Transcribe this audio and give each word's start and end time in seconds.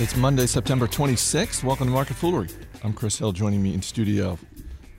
It's 0.00 0.14
Monday, 0.14 0.46
September 0.46 0.86
26th. 0.86 1.64
Welcome 1.64 1.88
to 1.88 1.92
Market 1.92 2.14
Foolery. 2.14 2.48
I'm 2.84 2.92
Chris 2.92 3.18
Hill. 3.18 3.32
Joining 3.32 3.60
me 3.60 3.74
in 3.74 3.82
studio, 3.82 4.38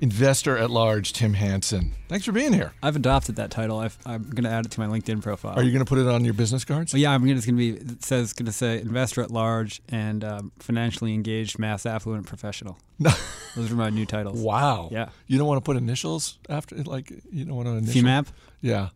investor 0.01 0.57
at 0.57 0.69
large 0.69 1.13
Tim 1.13 1.35
Hanson. 1.35 1.93
Thanks 2.09 2.25
for 2.25 2.33
being 2.33 2.51
here. 2.51 2.73
I've 2.83 2.97
adopted 2.97 3.37
that 3.37 3.49
title. 3.49 3.79
i 3.79 3.85
am 4.13 4.23
going 4.23 4.43
to 4.43 4.49
add 4.49 4.65
it 4.65 4.71
to 4.71 4.79
my 4.81 4.87
LinkedIn 4.87 5.21
profile. 5.21 5.57
Are 5.57 5.63
you 5.63 5.71
going 5.71 5.85
to 5.85 5.87
put 5.87 5.99
it 5.99 6.07
on 6.07 6.25
your 6.25 6.33
business 6.33 6.65
cards? 6.65 6.91
Well, 6.91 7.01
yeah, 7.01 7.11
I'm 7.11 7.25
going 7.25 7.39
to 7.39 7.51
be. 7.53 7.69
It 7.69 8.03
says 8.03 8.33
going 8.33 8.47
to 8.47 8.51
say 8.51 8.81
investor 8.81 9.21
at 9.21 9.31
large 9.31 9.81
and 9.87 10.21
um, 10.25 10.51
financially 10.59 11.13
engaged, 11.13 11.57
mass 11.57 11.85
affluent 11.85 12.25
professional. 12.25 12.77
Those 12.99 13.71
are 13.71 13.75
my 13.75 13.89
new 13.89 14.05
titles. 14.05 14.41
Wow. 14.41 14.89
Yeah. 14.91 15.11
You 15.27 15.37
don't 15.37 15.47
want 15.47 15.63
to 15.63 15.65
put 15.65 15.77
initials 15.77 16.39
after, 16.49 16.75
like 16.75 17.09
you 17.31 17.45
don't 17.45 17.55
want 17.55 17.69
to 17.69 17.75
initial. 17.75 18.01
FEMAP. 18.01 18.27
Yeah. 18.59 18.89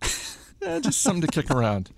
yeah, 0.62 0.80
just 0.82 1.02
something 1.02 1.22
to 1.22 1.28
kick 1.28 1.50
around. 1.50 1.92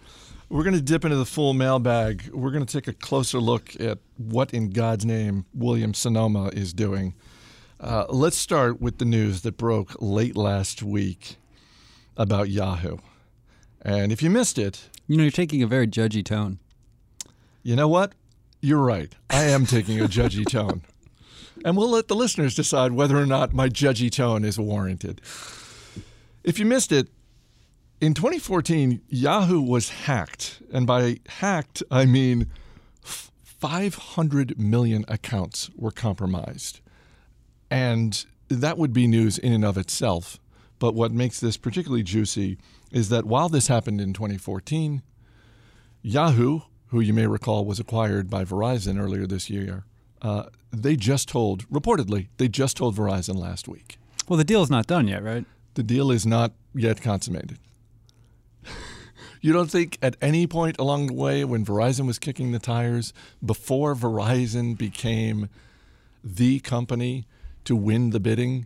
We're 0.50 0.64
going 0.64 0.75
to 0.75 0.82
dip 0.82 1.04
into 1.04 1.18
the 1.18 1.25
full 1.25 1.54
mailbag. 1.54 2.30
We're 2.32 2.52
going 2.52 2.66
to 2.66 2.71
take 2.71 2.88
a 2.88 2.94
closer 2.94 3.39
look 3.39 3.80
at 3.80 3.98
what 4.17 4.54
in 4.54 4.70
God's 4.70 5.04
name 5.04 5.45
William 5.54 5.94
Sonoma 5.94 6.49
is 6.49 6.71
doing. 6.71 7.16
Uh, 7.80 8.05
let's 8.09 8.38
start 8.38 8.80
with 8.80 8.99
the 8.99 9.05
news 9.05 9.41
that 9.41 9.58
broke 9.58 9.95
late 9.99 10.38
last 10.38 10.84
week 10.84 11.38
about 12.16 12.49
Yahoo. 12.49 12.98
And 13.81 14.12
if 14.12 14.21
you 14.21 14.30
missed 14.30 14.59
it, 14.59 14.90
you 15.08 15.18
know, 15.18 15.23
you're 15.23 15.31
taking 15.31 15.63
a 15.63 15.68
very 15.68 15.88
judgy 15.88 16.23
tone. 16.23 16.59
You 17.63 17.76
know 17.76 17.88
what? 17.88 18.13
You're 18.62 18.84
right. 18.84 19.13
I 19.32 19.46
am 19.46 19.66
taking 19.66 19.99
a 19.99 20.05
judgy 20.05 20.46
tone. 20.49 20.84
And 21.63 21.76
we'll 21.76 21.90
let 21.90 22.07
the 22.07 22.16
listeners 22.16 22.54
decide 22.54 22.91
whether 22.91 23.18
or 23.18 23.26
not 23.26 23.54
my 23.54 23.68
judgy 23.68 24.12
tone 24.12 24.46
is 24.46 24.59
warranted. 24.59 25.21
If 26.43 26.59
you 26.59 26.66
missed 26.66 26.91
it, 26.91 27.07
in 28.02 28.13
2014, 28.13 29.02
Yahoo 29.08 29.62
was 29.62 29.90
hacked. 29.90 30.62
And 30.72 30.85
by 30.85 31.20
hacked, 31.27 31.84
I 31.90 32.05
mean 32.05 32.48
500 33.02 34.59
million 34.59 35.05
accounts 35.08 35.70
were 35.76 35.91
compromised. 35.91 36.82
And 37.71 38.26
that 38.49 38.77
would 38.77 38.93
be 38.93 39.07
news 39.07 39.38
in 39.38 39.54
and 39.54 39.66
of 39.66 39.77
itself. 39.77 40.40
But 40.77 40.93
what 40.93 41.12
makes 41.12 41.40
this 41.40 41.57
particularly 41.57 42.04
juicy 42.04 42.57
is 42.91 43.10
that 43.10 43.26
while 43.26 43.49
this 43.49 43.68
happened 43.68 44.01
in 44.01 44.13
2014, 44.13 45.01
Yahoo, 46.01 46.62
who 46.88 46.99
you 46.99 47.13
may 47.13 47.27
recall 47.27 47.66
was 47.66 47.79
acquired 47.79 48.29
by 48.29 48.43
Verizon 48.43 49.01
earlier 49.01 49.26
this 49.26 49.49
year, 49.49 49.85
uh, 50.21 50.46
they 50.71 50.96
just 50.96 51.27
told, 51.29 51.68
reportedly, 51.70 52.27
they 52.38 52.48
just 52.48 52.77
told 52.77 52.96
Verizon 52.96 53.35
last 53.35 53.68
week. 53.68 53.98
Well, 54.27 54.38
the 54.38 54.43
deal 54.43 54.62
is 54.62 54.70
not 54.70 54.85
done 54.85 55.07
yet, 55.07 55.23
right? 55.23 55.46
The 55.76 55.84
deal 55.84 56.12
is 56.12 56.26
not 56.26 56.54
yet 56.73 57.01
consummated. 57.01 57.57
You 59.46 59.54
don't 59.54 59.70
think 59.70 59.99
at 60.01 60.15
any 60.24 60.48
point 60.48 60.76
along 60.79 61.05
the 61.05 61.13
way 61.13 61.46
when 61.46 61.63
Verizon 61.63 62.07
was 62.07 62.18
kicking 62.18 62.51
the 62.51 62.57
tires, 62.57 63.13
before 63.46 63.93
Verizon 63.93 64.75
became 64.75 65.50
the 66.24 66.59
company 66.62 67.28
to 67.66 67.75
win 67.75 68.09
the 68.09 68.19
bidding, 68.19 68.66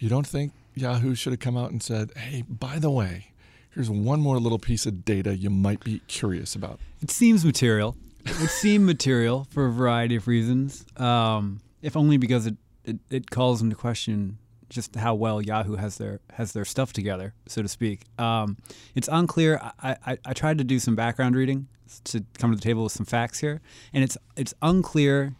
you 0.00 0.08
don't 0.08 0.26
think 0.26 0.50
Yahoo 0.74 1.14
should 1.14 1.32
have 1.32 1.38
come 1.38 1.56
out 1.56 1.70
and 1.70 1.80
said, 1.80 2.10
hey, 2.16 2.42
by 2.42 2.80
the 2.80 2.90
way, 2.90 3.28
here's 3.72 3.88
one 3.88 4.18
more 4.18 4.40
little 4.40 4.58
piece 4.58 4.84
of 4.84 5.04
data 5.04 5.36
you 5.36 5.48
might 5.48 5.84
be 5.84 6.00
curious 6.08 6.56
about? 6.56 6.80
It 7.00 7.12
seems 7.12 7.44
material. 7.44 7.94
It 8.24 8.40
would 8.40 8.50
seem 8.50 8.84
material 8.84 9.46
for 9.50 9.66
a 9.66 9.70
variety 9.70 10.16
of 10.16 10.26
reasons, 10.26 10.84
um, 10.96 11.60
if 11.82 11.96
only 11.96 12.16
because 12.16 12.46
it, 12.46 12.56
it, 12.84 12.96
it 13.10 13.30
calls 13.30 13.62
into 13.62 13.76
question 13.76 14.38
just 14.68 14.96
how 14.96 15.14
well 15.14 15.40
Yahoo 15.40 15.76
has 15.76 15.98
their 15.98 16.20
has 16.34 16.52
their 16.52 16.64
stuff 16.64 16.92
together, 16.92 17.34
so 17.46 17.62
to 17.62 17.68
speak. 17.68 18.02
Um, 18.18 18.56
it's 18.94 19.08
unclear. 19.10 19.60
I, 19.82 19.96
I, 20.06 20.18
I, 20.24 20.32
tried 20.32 20.58
to 20.58 20.64
do 20.64 20.78
some 20.78 20.94
background 20.94 21.36
reading 21.36 21.68
to 22.04 22.24
come 22.38 22.50
to 22.50 22.56
the 22.56 22.62
table 22.62 22.84
with 22.84 22.92
some 22.92 23.06
facts 23.06 23.40
here, 23.40 23.60
and 23.92 24.02
it's 24.02 24.16
it's 24.36 24.54
unclear 24.62 25.34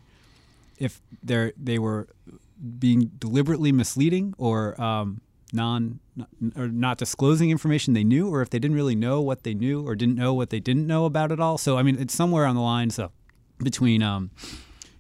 if 0.79 1.01
they 1.23 1.53
they 1.57 1.79
were 1.79 2.09
being 2.79 3.11
deliberately 3.19 3.73
misleading 3.73 4.35
or 4.39 4.81
um, 4.81 5.21
non 5.53 6.01
or 6.55 6.69
not 6.69 6.99
disclosing 6.99 7.51
information 7.51 7.95
they 7.95 8.05
knew, 8.05 8.29
or 8.29 8.43
if 8.43 8.51
they 8.51 8.59
didn't 8.59 8.77
really 8.77 8.95
know 8.95 9.21
what 9.21 9.43
they 9.43 9.55
knew 9.55 9.87
or 9.87 9.95
didn't 9.95 10.17
know 10.17 10.35
what 10.35 10.51
they 10.51 10.61
didn't 10.61 10.87
know 10.87 11.05
about 11.05 11.33
it 11.33 11.41
all. 11.41 11.59
So 11.59 11.77
I 11.77 11.83
mean, 11.83 11.97
it's 11.99 12.15
somewhere 12.15 12.47
on 12.47 12.55
the 12.55 12.63
line. 12.63 12.91
So 12.91 13.11
between 13.59 14.03
um, 14.03 14.31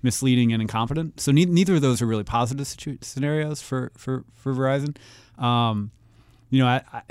misleading 0.06 0.52
and 0.52 0.62
incompetent. 0.62 1.20
So 1.20 1.32
ne- 1.32 1.44
neither 1.44 1.74
of 1.74 1.82
those 1.82 2.00
are 2.00 2.06
really 2.06 2.24
positive 2.24 2.66
situ- 2.66 2.98
scenarios 3.02 3.60
for 3.60 3.92
for 3.98 4.24
for 4.34 4.54
Verizon. 4.54 4.96
Um, 5.42 5.90
you 6.48 6.60
know, 6.60 6.66
I, 6.66 6.82
I, 6.92 7.02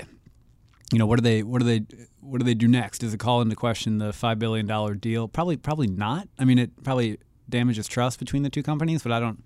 you 0.92 0.98
know, 0.98 1.06
what 1.06 1.16
do 1.16 1.22
they 1.22 1.44
what 1.44 1.60
do 1.60 1.66
they 1.66 1.86
what 2.20 2.38
do 2.38 2.44
they 2.44 2.54
do 2.54 2.66
next? 2.66 2.98
Does 3.00 3.14
it 3.14 3.18
call 3.18 3.40
into 3.42 3.54
question 3.54 3.98
the 3.98 4.12
five 4.12 4.38
billion 4.38 4.66
dollar 4.66 4.94
deal? 4.94 5.28
Probably 5.28 5.56
probably 5.56 5.86
not. 5.86 6.28
I 6.38 6.44
mean, 6.44 6.58
it 6.58 6.82
probably 6.82 7.18
damages 7.48 7.86
trust 7.86 8.18
between 8.18 8.42
the 8.42 8.50
two 8.50 8.62
companies, 8.62 9.02
but 9.02 9.12
I 9.12 9.20
don't 9.20 9.44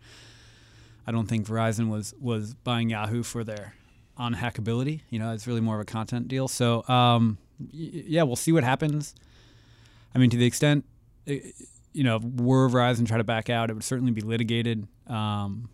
I 1.06 1.12
don't 1.12 1.26
think 1.26 1.46
Verizon 1.46 1.88
was 1.88 2.14
was 2.20 2.54
buying 2.54 2.88
Yahoo 2.88 3.22
for 3.22 3.44
their 3.44 3.74
on 4.16 4.34
hackability. 4.34 5.00
You 5.10 5.18
know, 5.18 5.32
it's 5.32 5.46
really 5.46 5.60
more 5.60 5.74
of 5.74 5.80
a 5.82 5.84
content 5.84 6.28
deal. 6.28 6.46
So 6.48 6.86
um, 6.88 7.36
yeah, 7.72 8.22
we'll 8.22 8.36
see 8.36 8.52
what 8.52 8.64
happens. 8.64 9.14
I 10.14 10.18
mean, 10.18 10.30
to 10.30 10.36
the 10.36 10.46
extent. 10.46 10.84
You 11.92 12.04
know, 12.04 12.18
were 12.18 12.68
Verizon 12.68 13.06
try 13.06 13.18
to 13.18 13.24
back 13.24 13.50
out, 13.50 13.70
it 13.70 13.74
would 13.74 13.84
certainly 13.84 14.12
be 14.12 14.20
litigated. 14.20 14.86
Um, 15.06 15.68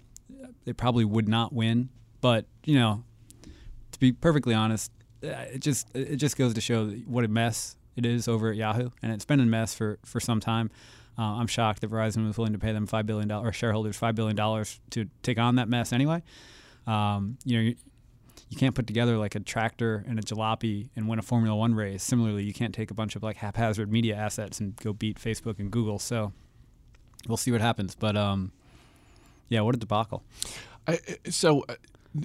they 0.65 0.73
probably 0.73 1.05
would 1.05 1.29
not 1.29 1.53
win, 1.53 1.91
but 2.21 2.47
you 2.65 2.79
know, 2.79 3.05
to 3.93 3.99
be 3.99 4.13
perfectly 4.13 4.55
honest, 4.55 4.91
uh, 5.23 5.29
it 5.53 5.61
just 5.61 5.95
it 5.95 6.17
just 6.17 6.37
goes 6.37 6.55
to 6.55 6.61
show 6.61 6.89
what 7.07 7.25
a 7.25 7.29
mess 7.29 7.77
it 7.97 8.05
is 8.05 8.29
over 8.29 8.51
at 8.51 8.57
Yahoo, 8.57 8.91
and 9.03 9.13
it's 9.13 9.25
been 9.25 9.41
a 9.41 9.47
mess 9.47 9.75
for 9.75 9.99
for 10.05 10.21
some 10.21 10.41
time. 10.41 10.71
Uh, 11.19 11.23
I'm 11.23 11.47
shocked 11.47 11.81
that 11.81 11.91
Verizon 11.91 12.27
was 12.27 12.37
willing 12.37 12.53
to 12.53 12.59
pay 12.59 12.73
them 12.73 12.87
five 12.87 13.07
billion 13.07 13.29
dollars, 13.29 13.49
or 13.49 13.53
shareholders 13.53 13.97
five 13.97 14.15
billion 14.15 14.37
dollars 14.37 14.81
to 14.91 15.09
take 15.23 15.39
on 15.39 15.57
that 15.57 15.69
mess 15.69 15.93
anyway. 15.93 16.23
Um, 16.87 17.39
you 17.45 17.63
know, 17.63 17.75
you 18.49 18.57
can't 18.57 18.75
put 18.75 18.87
together 18.87 19.17
like 19.17 19.35
a 19.35 19.41
tractor 19.41 20.05
and 20.09 20.19
a 20.19 20.23
jalopy 20.23 20.89
and 20.97 21.09
win 21.09 21.19
a 21.19 21.23
Formula 21.23 21.57
One 21.57 21.75
race. 21.75 22.03
Similarly, 22.03 22.45
you 22.45 22.53
can't 22.53 22.75
take 22.75 22.91
a 22.91 22.95
bunch 22.95 23.17
of 23.17 23.23
like 23.23 23.37
haphazard 23.37 23.91
media 23.91 24.17
assets 24.17 24.61
and 24.61 24.77
go 24.77 24.93
beat 24.93 25.19
Facebook 25.21 25.59
and 25.59 25.71
Google. 25.71 25.99
So 25.99 26.33
we'll 27.29 27.37
see 27.37 27.53
what 27.53 27.61
happens. 27.61 27.95
But 27.95 28.17
um, 28.17 28.53
yeah, 29.49 29.61
what 29.61 29.75
a 29.75 29.79
debacle. 29.79 30.23
I, 30.87 31.01
so 31.29 31.65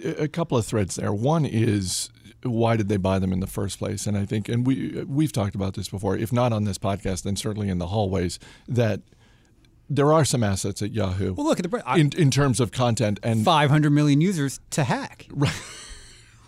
a 0.04 0.28
couple 0.28 0.58
of 0.58 0.66
threads 0.66 0.96
there. 0.96 1.14
One 1.14 1.46
is 1.46 2.10
why 2.44 2.76
did 2.76 2.90
they 2.90 2.98
buy 2.98 3.20
them 3.20 3.32
in 3.32 3.40
the 3.40 3.48
first 3.48 3.80
place? 3.80 4.08
And 4.08 4.18
I 4.18 4.26
think, 4.26 4.50
and 4.50 4.66
we 4.66 5.04
we've 5.08 5.32
talked 5.32 5.56
about 5.56 5.76
this 5.76 5.90
before. 5.90 6.18
If 6.18 6.32
not 6.32 6.54
on 6.54 6.64
this 6.64 6.78
podcast, 6.78 7.24
then 7.24 7.36
certainly 7.36 7.70
in 7.70 7.78
the 7.78 7.88
hallways 7.88 8.40
that 8.68 9.02
there 9.90 10.14
are 10.14 10.24
some 10.24 10.44
assets 10.44 10.82
at 10.82 10.92
Yahoo. 10.92 11.34
Well, 11.34 11.46
look 11.46 11.60
at 11.60 11.70
the 11.70 11.84
in 11.96 12.12
in 12.18 12.32
terms 12.32 12.60
of 12.60 12.72
content 12.72 13.20
and 13.24 13.44
500 13.44 13.90
million 13.90 14.22
users 14.22 14.60
to 14.72 14.84
hack. 14.84 15.28
Right. 15.32 15.54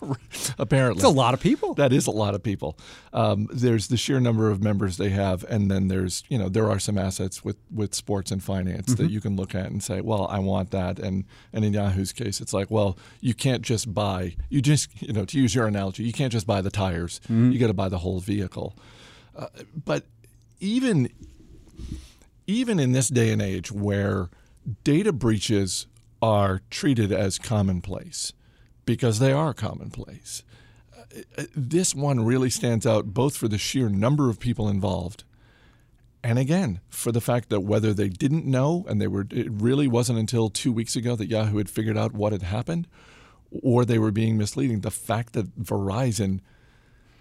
Apparently, 0.60 1.00
it's 1.00 1.06
a 1.06 1.10
lot 1.10 1.34
of 1.34 1.40
people. 1.40 1.74
That 1.74 1.94
is 1.94 2.08
a 2.08 2.12
lot 2.12 2.36
of 2.36 2.44
people. 2.44 2.78
Um, 3.12 3.48
there's 3.52 3.88
the 3.88 3.98
sheer 3.98 4.20
number 4.20 4.50
of 4.50 4.62
members 4.62 4.98
they 4.98 5.10
have, 5.10 5.44
and 5.46 5.70
then 5.70 5.88
there's 5.88 6.24
you 6.30 6.38
know 6.38 6.50
there 6.50 6.70
are 6.70 6.80
some 6.80 6.98
assets 6.98 7.44
with 7.44 7.58
with 7.74 7.94
sports 7.94 8.32
and 8.32 8.44
finance 8.44 8.94
mm-hmm. 8.94 9.04
that 9.04 9.12
you 9.12 9.22
can 9.22 9.36
look 9.36 9.56
at 9.56 9.68
and 9.68 9.84
say, 9.84 10.02
well, 10.02 10.28
I 10.28 10.40
want 10.40 10.72
that. 10.72 11.00
And 11.00 11.26
and 11.52 11.66
in 11.66 11.74
Yahoo's 11.74 12.14
case, 12.14 12.42
it's 12.42 12.54
like, 12.54 12.70
well, 12.70 12.98
you 13.22 13.34
can't 13.34 13.62
just 13.62 13.94
buy. 13.94 14.36
You 14.50 14.62
just 14.62 14.90
you 15.02 15.14
know 15.14 15.26
to 15.26 15.40
use 15.40 15.56
your 15.56 15.68
analogy, 15.68 16.04
you 16.04 16.14
can't 16.14 16.32
just 16.32 16.48
buy 16.48 16.62
the 16.62 16.72
tires. 16.72 17.20
Mm-hmm. 17.26 17.52
You 17.52 17.60
got 17.60 17.68
to 17.68 17.74
buy 17.74 17.90
the 17.90 18.00
whole 18.00 18.20
vehicle. 18.20 18.78
Uh, 19.36 19.48
but 19.86 20.06
even 20.60 21.10
even 22.48 22.80
in 22.80 22.92
this 22.92 23.10
day 23.10 23.32
and 23.32 23.42
age 23.42 23.72
where 23.72 24.30
data 24.84 25.12
breaches 25.12 25.88
are 26.22 26.62
treated 26.70 27.12
as 27.12 27.38
commonplace 27.38 28.34
because 28.86 29.20
they 29.20 29.32
are 29.32 29.54
commonplace. 29.54 30.44
Uh, 31.38 31.44
this 31.56 31.94
one 31.94 32.26
really 32.26 32.50
stands 32.50 32.86
out 32.86 33.14
both 33.14 33.38
for 33.38 33.48
the 33.48 33.58
sheer 33.58 33.90
number 33.90 34.30
of 34.30 34.40
people 34.40 34.68
involved 34.68 35.24
and 36.24 36.40
again 36.40 36.80
for 36.90 37.12
the 37.12 37.22
fact 37.22 37.50
that 37.50 37.60
whether 37.60 37.94
they 37.94 38.10
didn't 38.10 38.46
know 38.46 38.86
and 38.88 39.00
they 39.00 39.08
were 39.08 39.28
it 39.30 39.48
really 39.52 39.88
wasn't 39.88 40.18
until 40.18 40.50
2 40.50 40.72
weeks 40.72 40.96
ago 40.96 41.16
that 41.16 41.28
Yahoo 41.28 41.58
had 41.58 41.70
figured 41.70 41.98
out 41.98 42.14
what 42.14 42.32
had 42.32 42.42
happened 42.42 42.88
or 43.62 43.86
they 43.86 44.00
were 44.00 44.12
being 44.12 44.38
misleading 44.38 44.80
the 44.80 44.90
fact 44.90 45.34
that 45.34 45.62
Verizon 45.62 46.40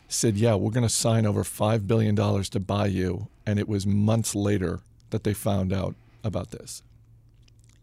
said 0.08 0.36
yeah 0.36 0.54
we're 0.54 0.70
going 0.70 0.86
to 0.86 0.88
sign 0.88 1.26
over 1.26 1.44
5 1.44 1.86
billion 1.86 2.14
dollars 2.14 2.48
to 2.50 2.60
buy 2.60 2.86
you 2.86 3.28
and 3.44 3.58
it 3.58 3.68
was 3.68 3.86
months 3.86 4.34
later 4.34 4.80
that 5.10 5.24
they 5.24 5.34
found 5.34 5.72
out 5.72 5.94
about 6.24 6.50
this 6.50 6.82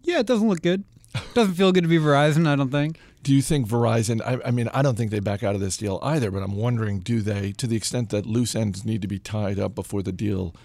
yeah 0.02 0.20
it 0.20 0.26
doesn't 0.26 0.48
look 0.48 0.62
good 0.62 0.84
doesn't 1.34 1.56
feel 1.56 1.72
good 1.72 1.84
to 1.84 1.88
be 1.88 1.98
Verizon, 1.98 2.48
I 2.48 2.56
don't 2.56 2.72
think. 2.72 3.00
Do 3.22 3.34
you 3.34 3.42
think 3.42 3.68
Verizon? 3.68 4.22
I, 4.22 4.48
I, 4.48 4.52
mean, 4.52 4.70
I 4.74 4.82
don't 4.82 4.98
think 4.98 5.12
they 5.12 5.20
back 5.20 5.44
out 5.44 5.56
of 5.56 5.62
this 5.62 5.78
deal 5.78 6.00
either, 6.02 6.32
but 6.32 6.42
I'm 6.42 6.56
wondering 6.56 7.00
do 7.00 7.22
they, 7.22 7.52
to 7.54 7.68
the 7.68 7.76
extent 7.76 8.10
that 8.10 8.26
loose 8.26 8.56
ends 8.56 8.86
need 8.86 9.02
to 9.02 9.08
be 9.08 9.20
tied 9.20 9.60
up 9.60 9.76
before 9.76 10.02
the 10.02 10.12
deal 10.12 10.56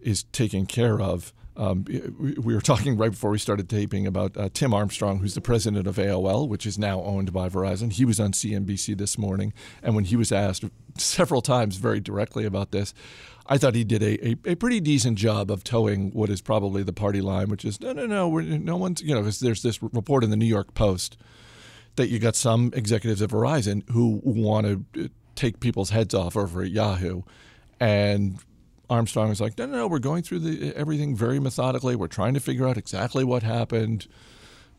is 0.00 0.22
taken 0.24 0.66
care 0.66 1.00
of? 1.00 1.32
Um, 1.56 1.84
we 2.18 2.54
were 2.54 2.60
talking 2.60 2.96
right 2.96 3.10
before 3.10 3.30
we 3.30 3.38
started 3.38 3.68
taping 3.68 4.06
about 4.06 4.36
uh, 4.36 4.48
Tim 4.54 4.72
Armstrong, 4.72 5.18
who's 5.18 5.34
the 5.34 5.40
president 5.40 5.88
of 5.88 5.96
AOL, 5.96 6.48
which 6.48 6.64
is 6.64 6.78
now 6.78 7.02
owned 7.02 7.32
by 7.32 7.48
Verizon. 7.48 7.92
He 7.92 8.04
was 8.04 8.20
on 8.20 8.30
CNBC 8.30 8.96
this 8.96 9.18
morning, 9.18 9.52
and 9.82 9.96
when 9.96 10.04
he 10.04 10.14
was 10.14 10.30
asked 10.30 10.64
several 10.96 11.42
times 11.42 11.76
very 11.76 11.98
directly 11.98 12.44
about 12.44 12.70
this. 12.70 12.94
I 13.50 13.58
thought 13.58 13.74
he 13.74 13.82
did 13.82 14.02
a, 14.02 14.28
a, 14.28 14.36
a, 14.52 14.54
pretty 14.56 14.78
decent 14.78 15.16
job 15.16 15.50
of 15.50 15.64
toeing 15.64 16.10
what 16.10 16.28
is 16.28 16.42
probably 16.42 16.82
the 16.82 16.92
party 16.92 17.22
line, 17.22 17.48
which 17.48 17.64
is 17.64 17.80
no, 17.80 17.92
no, 17.92 18.04
no, 18.04 18.38
no 18.38 18.76
one's, 18.76 19.00
you 19.00 19.14
know, 19.14 19.22
there's 19.22 19.62
this 19.62 19.82
report 19.82 20.22
in 20.22 20.30
the 20.30 20.36
New 20.36 20.44
York 20.44 20.74
Post 20.74 21.16
that 21.98 22.08
you 22.08 22.18
got 22.18 22.34
some 22.34 22.72
executives 22.74 23.20
at 23.20 23.28
Verizon 23.28 23.88
who 23.90 24.20
want 24.24 24.66
to 24.94 25.10
take 25.34 25.60
people's 25.60 25.90
heads 25.90 26.14
off 26.14 26.36
over 26.36 26.62
at 26.62 26.70
Yahoo. 26.70 27.22
And 27.78 28.38
Armstrong 28.90 29.28
was 29.28 29.40
like, 29.40 29.58
no, 29.58 29.66
no, 29.66 29.76
no, 29.76 29.86
we're 29.86 29.98
going 29.98 30.22
through 30.22 30.40
the, 30.40 30.74
everything 30.74 31.14
very 31.14 31.38
methodically. 31.38 31.94
We're 31.94 32.08
trying 32.08 32.34
to 32.34 32.40
figure 32.40 32.66
out 32.66 32.76
exactly 32.76 33.22
what 33.22 33.42
happened. 33.42 34.06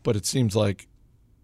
But 0.04 0.16
it 0.16 0.25
seems 0.25 0.56
like 0.56 0.88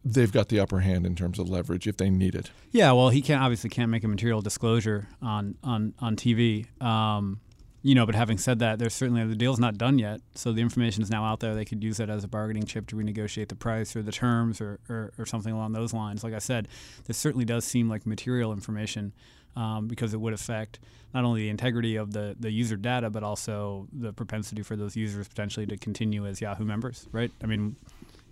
they've 0.04 0.32
got 0.32 0.50
the 0.50 0.60
upper 0.60 0.80
hand 0.80 1.06
in 1.06 1.16
terms 1.16 1.40
of 1.40 1.50
leverage 1.50 1.88
if 1.88 1.98
they 1.98 2.10
need 2.10 2.36
it. 2.36 2.52
Yeah, 2.72 2.92
well, 2.94 3.10
he 3.10 3.22
can't 3.22 3.42
obviously 3.42 3.70
can't 3.70 3.90
make 3.92 4.04
a 4.04 4.08
material 4.08 4.42
disclosure 4.42 5.08
on 5.22 5.56
on 5.64 5.94
on 6.00 6.16
TV. 6.16 6.68
Um, 6.82 7.40
you 7.86 7.94
know, 7.94 8.08
but 8.08 8.16
having 8.16 8.40
said 8.40 8.58
that, 8.60 8.80
there's 8.80 8.96
certainly 8.96 9.24
the 9.28 9.36
deal's 9.36 9.60
not 9.60 9.78
done 9.78 10.00
yet, 10.00 10.20
so 10.34 10.52
the 10.52 10.60
information 10.60 11.04
is 11.04 11.12
now 11.12 11.24
out 11.24 11.40
there. 11.40 11.54
They 11.54 11.66
could 11.66 11.84
use 11.84 11.98
that 11.98 12.10
as 12.10 12.24
a 12.24 12.28
bargaining 12.28 12.64
chip 12.64 12.88
to 12.88 12.96
renegotiate 12.96 13.50
the 13.50 13.56
price 13.56 13.96
or 13.96 14.02
the 14.02 14.12
terms 14.12 14.60
or, 14.60 14.80
or, 14.90 15.14
or 15.20 15.28
something 15.28 15.54
along 15.54 15.74
those 15.74 15.94
lines. 15.94 16.24
Like 16.24 16.34
I 16.34 16.40
said, 16.40 16.68
this 17.06 17.16
certainly 17.16 17.46
does 17.46 17.64
seem 17.64 17.88
like 17.88 18.08
material 18.08 18.54
information 18.54 19.14
um, 19.56 19.88
because 19.88 20.16
it 20.16 20.20
would 20.20 20.34
affect 20.34 20.80
not 21.14 21.26
only 21.26 21.44
the 21.44 21.50
integrity 21.50 21.96
of 21.96 22.12
the, 22.12 22.36
the 22.40 22.50
user 22.50 22.76
data, 22.76 23.12
but 23.12 23.22
also 23.22 23.88
the 23.94 24.12
propensity 24.12 24.64
for 24.64 24.76
those 24.76 24.96
users 24.96 25.28
potentially 25.28 25.68
to 25.68 25.78
continue 25.78 26.26
as 26.26 26.42
Yahoo 26.42 26.66
members, 26.66 27.08
right? 27.12 27.30
I 27.44 27.46
mean, 27.46 27.76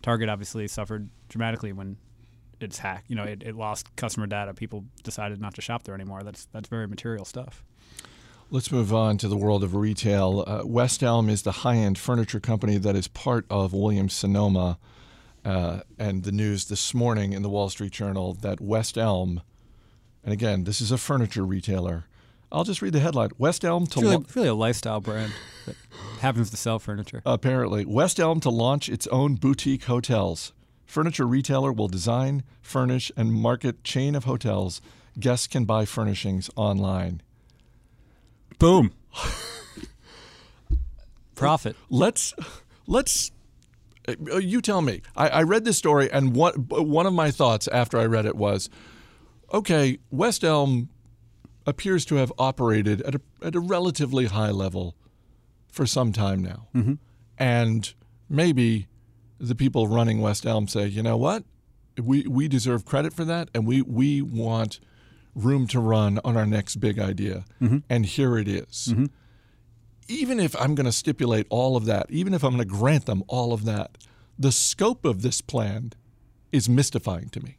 Target 0.01 0.29
obviously 0.29 0.67
suffered 0.67 1.07
dramatically 1.29 1.73
when 1.73 1.97
it's 2.59 2.79
hacked. 2.79 3.07
You 3.07 3.17
know, 3.17 3.25
it, 3.25 3.43
it 3.43 3.55
lost 3.55 3.95
customer 3.97 4.25
data. 4.25 4.55
People 4.55 4.83
decided 5.03 5.39
not 5.39 5.53
to 5.53 5.61
shop 5.61 5.83
there 5.83 5.93
anymore. 5.93 6.23
That's 6.23 6.45
that's 6.45 6.69
very 6.69 6.87
material 6.87 7.23
stuff. 7.23 7.63
Let's 8.53 8.71
move 8.71 8.93
on 8.93 9.17
to 9.17 9.27
the 9.27 9.35
world 9.35 9.63
of 9.63 9.73
retail. 9.73 10.43
Uh, 10.45 10.61
West 10.63 11.01
Elm 11.01 11.27
is 11.27 11.41
the 11.41 11.51
high 11.51 11.77
end 11.77 11.97
furniture 11.97 12.39
company 12.39 12.77
that 12.77 12.95
is 12.95 13.07
part 13.07 13.47
of 13.49 13.73
Williams 13.73 14.13
Sonoma. 14.13 14.77
Uh, 15.43 15.79
and 15.97 16.23
the 16.23 16.31
news 16.31 16.65
this 16.65 16.93
morning 16.93 17.33
in 17.33 17.41
the 17.41 17.49
Wall 17.49 17.67
Street 17.69 17.91
Journal 17.91 18.35
that 18.35 18.61
West 18.61 18.95
Elm, 18.95 19.41
and 20.23 20.31
again, 20.31 20.65
this 20.65 20.81
is 20.81 20.91
a 20.91 20.99
furniture 20.99 21.43
retailer. 21.43 22.05
I'll 22.51 22.63
just 22.63 22.83
read 22.83 22.93
the 22.93 22.99
headline 22.99 23.31
West 23.39 23.65
Elm 23.65 23.87
to 23.87 24.01
really, 24.01 24.25
really 24.35 24.49
a 24.49 24.53
lifestyle 24.53 25.01
brand 25.01 25.33
that 25.65 25.75
happens 26.19 26.51
to 26.51 26.57
sell 26.57 26.77
furniture. 26.77 27.23
Apparently, 27.25 27.85
West 27.85 28.19
Elm 28.19 28.39
to 28.41 28.51
launch 28.51 28.87
its 28.87 29.07
own 29.07 29.33
boutique 29.33 29.85
hotels. 29.85 30.53
Furniture 30.85 31.25
retailer 31.25 31.71
will 31.71 31.87
design, 31.87 32.43
furnish, 32.61 33.11
and 33.17 33.33
market 33.33 33.83
chain 33.83 34.13
of 34.13 34.25
hotels. 34.25 34.79
Guests 35.19 35.47
can 35.47 35.65
buy 35.65 35.85
furnishings 35.85 36.51
online. 36.55 37.23
Boom. 38.59 38.93
Profit. 41.35 41.75
Let's 41.89 42.33
let's. 42.87 43.31
Uh, 44.07 44.37
you 44.37 44.61
tell 44.61 44.81
me. 44.81 45.01
I, 45.15 45.29
I 45.29 45.43
read 45.43 45.65
this 45.65 45.77
story, 45.77 46.11
and 46.11 46.35
what, 46.35 46.57
one 46.57 47.05
of 47.05 47.13
my 47.13 47.31
thoughts 47.31 47.67
after 47.69 47.97
I 47.97 48.05
read 48.05 48.25
it 48.25 48.35
was, 48.35 48.69
okay, 49.53 49.97
West 50.11 50.43
Elm 50.43 50.89
appears 51.65 52.03
to 52.05 52.15
have 52.15 52.31
operated 52.37 53.01
at 53.03 53.15
a 53.15 53.21
at 53.41 53.55
a 53.55 53.59
relatively 53.59 54.25
high 54.25 54.51
level 54.51 54.95
for 55.71 55.85
some 55.85 56.11
time 56.11 56.41
now, 56.43 56.67
mm-hmm. 56.75 56.93
and 57.37 57.93
maybe 58.29 58.87
the 59.39 59.55
people 59.55 59.87
running 59.87 60.21
West 60.21 60.45
Elm 60.45 60.67
say, 60.67 60.87
you 60.87 61.01
know 61.01 61.17
what, 61.17 61.43
we 62.01 62.27
we 62.27 62.47
deserve 62.47 62.85
credit 62.85 63.13
for 63.13 63.25
that, 63.25 63.49
and 63.53 63.65
we 63.65 63.81
we 63.81 64.21
want 64.21 64.79
room 65.35 65.67
to 65.67 65.79
run 65.79 66.19
on 66.23 66.37
our 66.37 66.45
next 66.45 66.77
big 66.77 66.99
idea. 66.99 67.45
Mm-hmm. 67.61 67.79
And 67.89 68.05
here 68.05 68.37
it 68.37 68.47
is. 68.47 68.89
Mm-hmm. 68.91 69.05
Even 70.07 70.39
if 70.39 70.55
I'm 70.59 70.75
going 70.75 70.85
to 70.85 70.91
stipulate 70.91 71.47
all 71.49 71.75
of 71.75 71.85
that, 71.85 72.07
even 72.09 72.33
if 72.33 72.43
I'm 72.43 72.51
going 72.55 72.67
to 72.67 72.75
grant 72.75 73.05
them 73.05 73.23
all 73.27 73.53
of 73.53 73.65
that, 73.65 73.97
the 74.37 74.51
scope 74.51 75.05
of 75.05 75.21
this 75.21 75.41
plan 75.41 75.93
is 76.51 76.67
mystifying 76.67 77.29
to 77.29 77.41
me. 77.41 77.57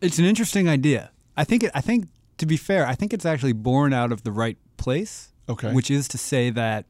It's 0.00 0.18
an 0.18 0.24
interesting 0.24 0.68
idea. 0.68 1.10
I 1.36 1.44
think 1.44 1.64
it, 1.64 1.70
I 1.74 1.80
think 1.80 2.08
to 2.38 2.46
be 2.46 2.56
fair, 2.56 2.86
I 2.86 2.94
think 2.94 3.12
it's 3.12 3.26
actually 3.26 3.52
born 3.52 3.92
out 3.92 4.12
of 4.12 4.22
the 4.22 4.32
right 4.32 4.56
place. 4.76 5.32
Okay. 5.48 5.72
Which 5.72 5.90
is 5.90 6.08
to 6.08 6.18
say 6.18 6.50
that 6.50 6.86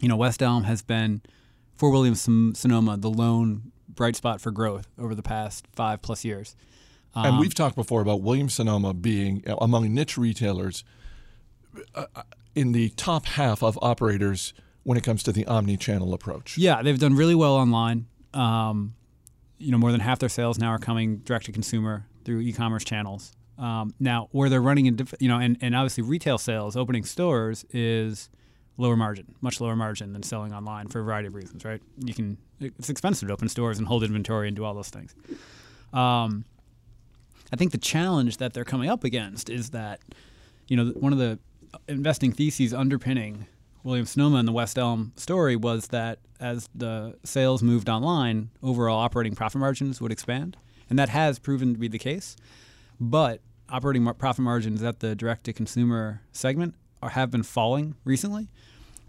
you 0.00 0.08
know 0.08 0.16
West 0.16 0.42
Elm 0.42 0.64
has 0.64 0.82
been 0.82 1.22
for 1.74 1.90
Williams 1.90 2.20
Sonoma 2.20 2.96
the 2.96 3.10
lone 3.10 3.72
bright 3.88 4.16
spot 4.16 4.40
for 4.40 4.50
growth 4.50 4.88
over 4.98 5.14
the 5.14 5.22
past 5.22 5.66
5 5.74 6.02
plus 6.02 6.24
years. 6.24 6.56
Um, 7.14 7.26
and 7.26 7.38
we've 7.38 7.54
talked 7.54 7.76
before 7.76 8.00
about 8.00 8.22
Williams 8.22 8.54
Sonoma 8.54 8.94
being 8.94 9.44
among 9.46 9.92
niche 9.92 10.16
retailers 10.16 10.84
uh, 11.94 12.06
uh, 12.14 12.22
in 12.54 12.72
the 12.72 12.90
top 12.90 13.26
half 13.26 13.62
of 13.62 13.78
operators 13.82 14.54
when 14.84 14.98
it 14.98 15.04
comes 15.04 15.22
to 15.24 15.32
the 15.32 15.46
omni-channel 15.46 16.12
approach. 16.14 16.58
Yeah, 16.58 16.82
they've 16.82 16.98
done 16.98 17.14
really 17.14 17.34
well 17.34 17.54
online. 17.54 18.06
Um, 18.34 18.94
you 19.58 19.70
know, 19.70 19.78
more 19.78 19.92
than 19.92 20.00
half 20.00 20.18
their 20.18 20.28
sales 20.28 20.58
now 20.58 20.68
are 20.68 20.78
coming 20.78 21.18
direct 21.18 21.46
to 21.46 21.52
consumer 21.52 22.06
through 22.24 22.40
e-commerce 22.40 22.84
channels. 22.84 23.32
Um, 23.58 23.94
now, 24.00 24.28
where 24.32 24.48
they're 24.48 24.62
running 24.62 24.86
in, 24.86 24.98
you 25.20 25.28
know, 25.28 25.38
and, 25.38 25.56
and 25.60 25.76
obviously 25.76 26.02
retail 26.02 26.38
sales, 26.38 26.76
opening 26.76 27.04
stores 27.04 27.64
is 27.70 28.28
lower 28.76 28.96
margin, 28.96 29.34
much 29.40 29.60
lower 29.60 29.76
margin 29.76 30.14
than 30.14 30.22
selling 30.22 30.52
online 30.52 30.88
for 30.88 31.00
a 31.00 31.04
variety 31.04 31.28
of 31.28 31.34
reasons, 31.34 31.64
right? 31.64 31.80
You 31.98 32.14
can, 32.14 32.38
it's 32.58 32.88
expensive 32.88 33.28
to 33.28 33.34
open 33.34 33.48
stores 33.48 33.78
and 33.78 33.86
hold 33.86 34.02
inventory 34.02 34.48
and 34.48 34.56
do 34.56 34.64
all 34.64 34.74
those 34.74 34.88
things. 34.88 35.14
Um, 35.92 36.44
I 37.52 37.56
think 37.56 37.72
the 37.72 37.78
challenge 37.78 38.38
that 38.38 38.54
they're 38.54 38.64
coming 38.64 38.88
up 38.88 39.04
against 39.04 39.50
is 39.50 39.70
that, 39.70 40.00
you 40.68 40.76
know, 40.76 40.86
one 40.92 41.12
of 41.12 41.18
the 41.18 41.38
investing 41.86 42.32
theses 42.32 42.72
underpinning 42.72 43.46
William 43.84 44.06
Sonoma 44.06 44.38
and 44.38 44.48
the 44.48 44.52
West 44.52 44.78
Elm 44.78 45.12
story 45.16 45.56
was 45.56 45.88
that 45.88 46.18
as 46.40 46.68
the 46.74 47.16
sales 47.24 47.62
moved 47.62 47.88
online, 47.88 48.50
overall 48.62 48.98
operating 48.98 49.34
profit 49.34 49.60
margins 49.60 50.00
would 50.00 50.12
expand. 50.12 50.56
And 50.88 50.98
that 50.98 51.08
has 51.08 51.38
proven 51.38 51.74
to 51.74 51.78
be 51.78 51.88
the 51.88 51.98
case. 51.98 52.36
But 53.00 53.40
operating 53.68 54.04
profit 54.14 54.42
margins 54.42 54.82
at 54.82 55.00
the 55.00 55.14
direct 55.14 55.44
to 55.44 55.52
consumer 55.52 56.20
segment 56.32 56.74
are, 57.02 57.10
have 57.10 57.30
been 57.30 57.42
falling 57.42 57.96
recently, 58.04 58.48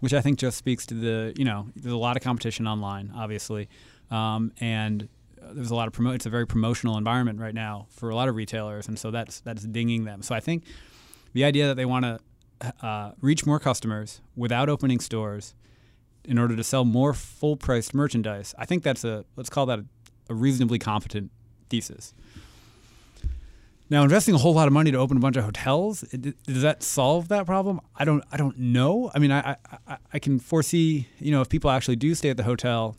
which 0.00 0.12
I 0.12 0.20
think 0.20 0.38
just 0.38 0.58
speaks 0.58 0.86
to 0.86 0.94
the, 0.94 1.32
you 1.36 1.44
know, 1.44 1.68
there's 1.76 1.94
a 1.94 1.98
lot 1.98 2.16
of 2.16 2.22
competition 2.22 2.66
online, 2.66 3.12
obviously. 3.14 3.68
Um, 4.10 4.52
and 4.60 5.08
there's 5.52 5.70
a 5.70 5.74
lot 5.74 5.86
of 5.86 5.92
promote. 5.92 6.16
It's 6.16 6.26
a 6.26 6.30
very 6.30 6.46
promotional 6.46 6.96
environment 6.96 7.40
right 7.40 7.54
now 7.54 7.86
for 7.90 8.10
a 8.10 8.14
lot 8.14 8.28
of 8.28 8.36
retailers, 8.36 8.88
and 8.88 8.98
so 8.98 9.10
that's 9.10 9.40
that's 9.40 9.64
dinging 9.64 10.04
them. 10.04 10.22
So 10.22 10.34
I 10.34 10.40
think 10.40 10.64
the 11.32 11.44
idea 11.44 11.66
that 11.66 11.74
they 11.74 11.84
want 11.84 12.04
to 12.04 12.20
uh, 12.82 13.12
reach 13.20 13.44
more 13.46 13.58
customers 13.58 14.20
without 14.36 14.68
opening 14.68 15.00
stores 15.00 15.54
in 16.24 16.38
order 16.38 16.56
to 16.56 16.64
sell 16.64 16.84
more 16.84 17.12
full-priced 17.12 17.92
merchandise, 17.92 18.54
I 18.58 18.64
think 18.64 18.82
that's 18.82 19.04
a 19.04 19.24
let's 19.36 19.50
call 19.50 19.66
that 19.66 19.80
a, 19.80 19.84
a 20.30 20.34
reasonably 20.34 20.78
competent 20.78 21.30
thesis. 21.68 22.14
Now, 23.90 24.02
investing 24.02 24.34
a 24.34 24.38
whole 24.38 24.54
lot 24.54 24.66
of 24.66 24.72
money 24.72 24.90
to 24.90 24.98
open 24.98 25.18
a 25.18 25.20
bunch 25.20 25.36
of 25.36 25.44
hotels 25.44 26.00
does 26.00 26.62
that 26.62 26.82
solve 26.82 27.28
that 27.28 27.44
problem? 27.44 27.80
I 27.94 28.04
don't. 28.04 28.24
I 28.32 28.36
don't 28.36 28.58
know. 28.58 29.10
I 29.14 29.18
mean, 29.18 29.30
I, 29.30 29.56
I 29.86 29.98
I 30.14 30.18
can 30.18 30.38
foresee. 30.38 31.08
You 31.18 31.32
know, 31.32 31.42
if 31.42 31.48
people 31.48 31.70
actually 31.70 31.96
do 31.96 32.14
stay 32.14 32.30
at 32.30 32.36
the 32.36 32.44
hotel 32.44 32.96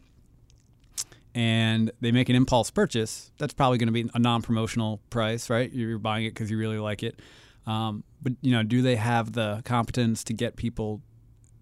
and 1.35 1.91
they 1.99 2.13
make 2.13 2.29
an 2.29 2.35
impulse 2.35 2.71
purchase, 2.71 3.31
that's 3.37 3.53
probably 3.53 3.77
going 3.77 3.87
to 3.87 3.91
be 3.93 4.09
a 4.13 4.19
non-promotional 4.19 5.01
price, 5.09 5.49
right? 5.49 5.71
You're 5.71 5.99
buying 5.99 6.25
it 6.25 6.29
because 6.29 6.49
you 6.49 6.57
really 6.57 6.79
like 6.79 7.03
it. 7.03 7.19
Um, 7.67 8.05
but 8.21 8.33
you 8.41 8.51
know, 8.51 8.63
do 8.63 8.81
they 8.81 8.95
have 8.95 9.33
the 9.33 9.61
competence 9.65 10.23
to 10.23 10.33
get 10.33 10.55
people 10.55 11.01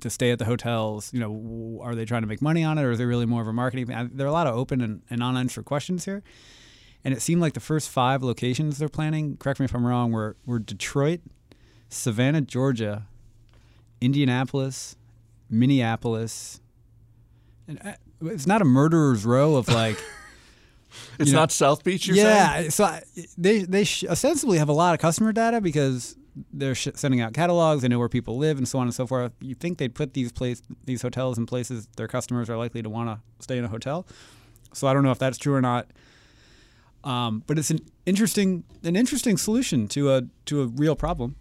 to 0.02 0.12
stay 0.12 0.30
at 0.30 0.38
the 0.38 0.46
hotels? 0.46 1.12
You 1.12 1.20
know, 1.20 1.82
are 1.84 1.96
they 1.96 2.06
trying 2.06 2.22
to 2.22 2.28
make 2.28 2.42
money 2.42 2.64
on 2.64 2.78
it, 2.78 2.84
or 2.84 2.92
is 2.92 3.00
it 3.00 3.06
really 3.06 3.26
more 3.26 3.42
of 3.42 3.48
a 3.48 3.54
marketing? 3.54 3.88
There 4.14 4.28
are 4.28 4.30
a 4.30 4.34
lot 4.34 4.46
of 4.46 4.56
open 4.56 4.80
and, 4.80 5.02
and 5.10 5.24
unanswered 5.24 5.66
questions 5.66 6.06
here. 6.06 6.22
And 7.04 7.14
it 7.14 7.22
seemed 7.22 7.42
like 7.42 7.54
the 7.54 7.60
first 7.60 7.90
five 7.90 8.22
locations 8.22 8.78
they're 8.78 8.88
planning, 8.88 9.38
correct 9.38 9.60
me 9.60 9.66
if 9.66 9.76
I'm 9.76 9.86
wrong, 9.86 10.12
were, 10.12 10.38
were 10.46 10.60
Detroit, 10.60 11.22
Savannah, 11.90 12.42
Georgia, 12.42 13.08
Indianapolis, 14.00 14.96
Minneapolis, 15.50 16.62
and 17.68 17.80
uh, 17.84 17.94
it's 18.26 18.48
not 18.48 18.62
a 18.62 18.66
murderer's 18.66 19.26
row 19.26 19.56
of 19.56 19.68
like. 19.68 19.98
it's 21.20 21.32
know, 21.32 21.40
not 21.40 21.52
South 21.52 21.84
Beach. 21.84 22.08
You're 22.08 22.18
yeah, 22.18 22.54
saying? 22.54 22.72
so 22.72 22.84
I, 22.86 23.04
they 23.38 23.60
they 23.60 23.82
ostensibly 23.82 24.58
have 24.58 24.70
a 24.70 24.74
lot 24.74 24.94
of 24.94 25.00
customer 25.00 25.32
data 25.32 25.62
because 25.62 26.16
they're 26.52 26.76
sh- 26.76 26.90
sending 26.96 27.22
out 27.22 27.34
catalogs. 27.34 27.82
They 27.82 27.88
know 27.88 28.00
where 28.00 28.10
people 28.10 28.38
live 28.38 28.58
and 28.58 28.68
so 28.68 28.80
on 28.80 28.88
and 28.88 28.94
so 28.94 29.06
forth. 29.06 29.32
You 29.40 29.56
think 29.56 29.78
they'd 29.78 29.94
put 29.94 30.14
these 30.14 30.32
place 30.32 30.62
these 30.86 31.02
hotels 31.02 31.38
in 31.38 31.46
places 31.46 31.88
their 31.98 32.08
customers 32.08 32.50
are 32.50 32.58
likely 32.58 32.82
to 32.82 32.90
want 32.90 33.10
to 33.10 33.44
stay 33.44 33.58
in 33.58 33.66
a 33.66 33.68
hotel. 33.68 34.06
So 34.74 34.88
I 34.88 34.94
don't 34.94 35.04
know 35.04 35.12
if 35.12 35.20
that's 35.20 35.38
true 35.38 35.54
or 35.54 35.62
not. 35.62 35.88
Um, 37.04 37.44
but 37.48 37.60
it's 37.60 37.70
an 37.70 37.80
interesting 38.06 38.64
an 38.84 38.96
interesting 38.96 39.38
solution 39.38 39.88
to 39.90 40.14
a 40.14 40.24
to 40.46 40.62
a 40.62 40.68
real 40.68 40.96
problem. 40.96 41.36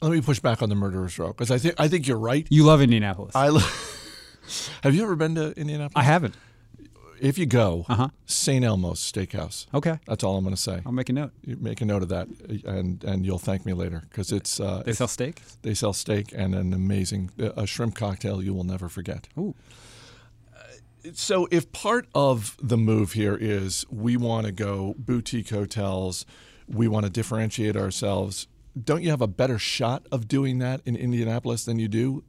Let 0.00 0.10
me 0.10 0.20
push 0.20 0.40
back 0.40 0.62
on 0.62 0.68
the 0.68 0.74
murderer's 0.74 1.16
row 1.18 1.28
because 1.28 1.50
I 1.50 1.58
think 1.58 1.74
I 1.78 1.86
think 1.86 2.08
you're 2.08 2.18
right. 2.18 2.46
You 2.50 2.64
love 2.64 2.82
Indianapolis. 2.82 3.36
I. 3.36 3.48
Lo- 3.48 3.60
Have 4.82 4.94
you 4.94 5.02
ever 5.02 5.16
been 5.16 5.34
to 5.36 5.52
Indianapolis? 5.58 5.92
I 5.96 6.02
haven't. 6.02 6.34
if 7.20 7.38
you 7.38 7.46
go, 7.46 7.84
Uh 7.88 7.94
huh. 7.94 8.08
St. 8.26 8.64
Elmo's 8.64 9.00
Steakhouse. 9.00 9.66
Okay. 9.72 9.98
That's 10.06 10.24
all 10.24 10.36
I'm 10.36 10.44
going 10.44 10.54
to 10.56 10.60
say. 10.60 10.82
I'll 10.84 10.92
make 10.92 11.08
a 11.08 11.12
note. 11.12 11.30
You 11.44 11.56
make 11.60 11.80
a 11.80 11.84
note 11.84 12.02
of 12.02 12.08
that, 12.08 12.26
and 12.64 13.02
and 13.04 13.24
you'll 13.24 13.38
thank 13.38 13.64
me 13.64 13.72
later 13.72 14.02
because 14.08 14.32
it's 14.32 14.58
uh, 14.60 14.82
They 14.84 14.92
sell 14.92 15.08
steak. 15.08 15.42
they 15.62 15.74
sell 15.74 15.92
steak 15.92 16.32
and 16.34 16.54
an 16.54 16.72
amazing 16.72 17.30
a 17.38 17.66
shrimp 17.66 17.94
cocktail 17.94 18.42
you 18.42 18.52
will 18.54 18.64
never 18.64 18.88
forget. 18.88 19.28
Ooh. 19.38 19.54
So 21.14 21.48
if 21.50 21.72
part 21.72 22.06
of 22.14 22.56
the 22.62 22.76
move 22.76 23.12
here 23.14 23.36
is 23.36 23.84
we 23.90 24.16
want 24.16 24.46
to 24.46 24.52
go 24.52 24.94
boutique 24.96 25.48
hotels, 25.50 26.24
we 26.68 26.86
want 26.86 27.04
to 27.06 27.10
differentiate 27.10 27.76
ourselves, 27.76 28.46
don't 28.80 29.02
you 29.02 29.10
have 29.10 29.20
a 29.20 29.26
better 29.26 29.58
shot 29.58 30.06
of 30.12 30.28
doing 30.28 30.58
that 30.58 30.80
in 30.84 30.94
Indianapolis 30.94 31.64
than 31.64 31.80
you 31.80 31.88
do 31.88 32.22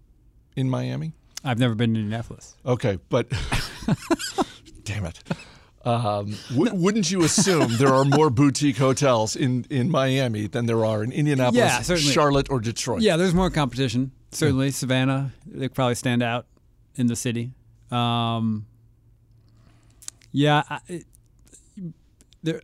in 0.56 0.70
Miami? 0.72 1.14
I've 1.44 1.60
never 1.60 1.76
been 1.76 1.94
to 1.94 2.00
Indianapolis. 2.00 2.56
Okay, 2.66 2.98
but 3.10 3.28
damn 4.84 5.06
it. 5.06 5.20
Um, 5.86 6.38
w- 6.54 6.74
wouldn't 6.74 7.12
you 7.12 7.24
assume 7.24 7.76
there 7.78 7.94
are 7.94 8.06
more 8.06 8.30
boutique 8.30 8.78
hotels 8.78 9.36
in, 9.36 9.66
in 9.70 9.92
Miami 9.92 10.48
than 10.48 10.66
there 10.66 10.86
are 10.86 11.04
in 11.04 11.12
Indianapolis, 11.12 11.58
Yeah, 11.58 11.82
certainly. 11.82 12.14
Charlotte, 12.14 12.50
or 12.50 12.62
Detroit? 12.62 13.02
Yeah, 13.02 13.18
there's 13.18 13.34
more 13.34 13.50
competition. 13.50 14.12
Certainly, 14.32 14.72
Savannah, 14.72 15.34
they 15.46 15.68
probably 15.68 15.96
stand 15.96 16.24
out 16.24 16.46
in 16.96 17.08
the 17.08 17.16
city. 17.18 17.52
Um, 17.92 18.66
yeah, 20.32 20.64
I, 20.70 20.80
it, 20.88 21.04
they're, 22.42 22.62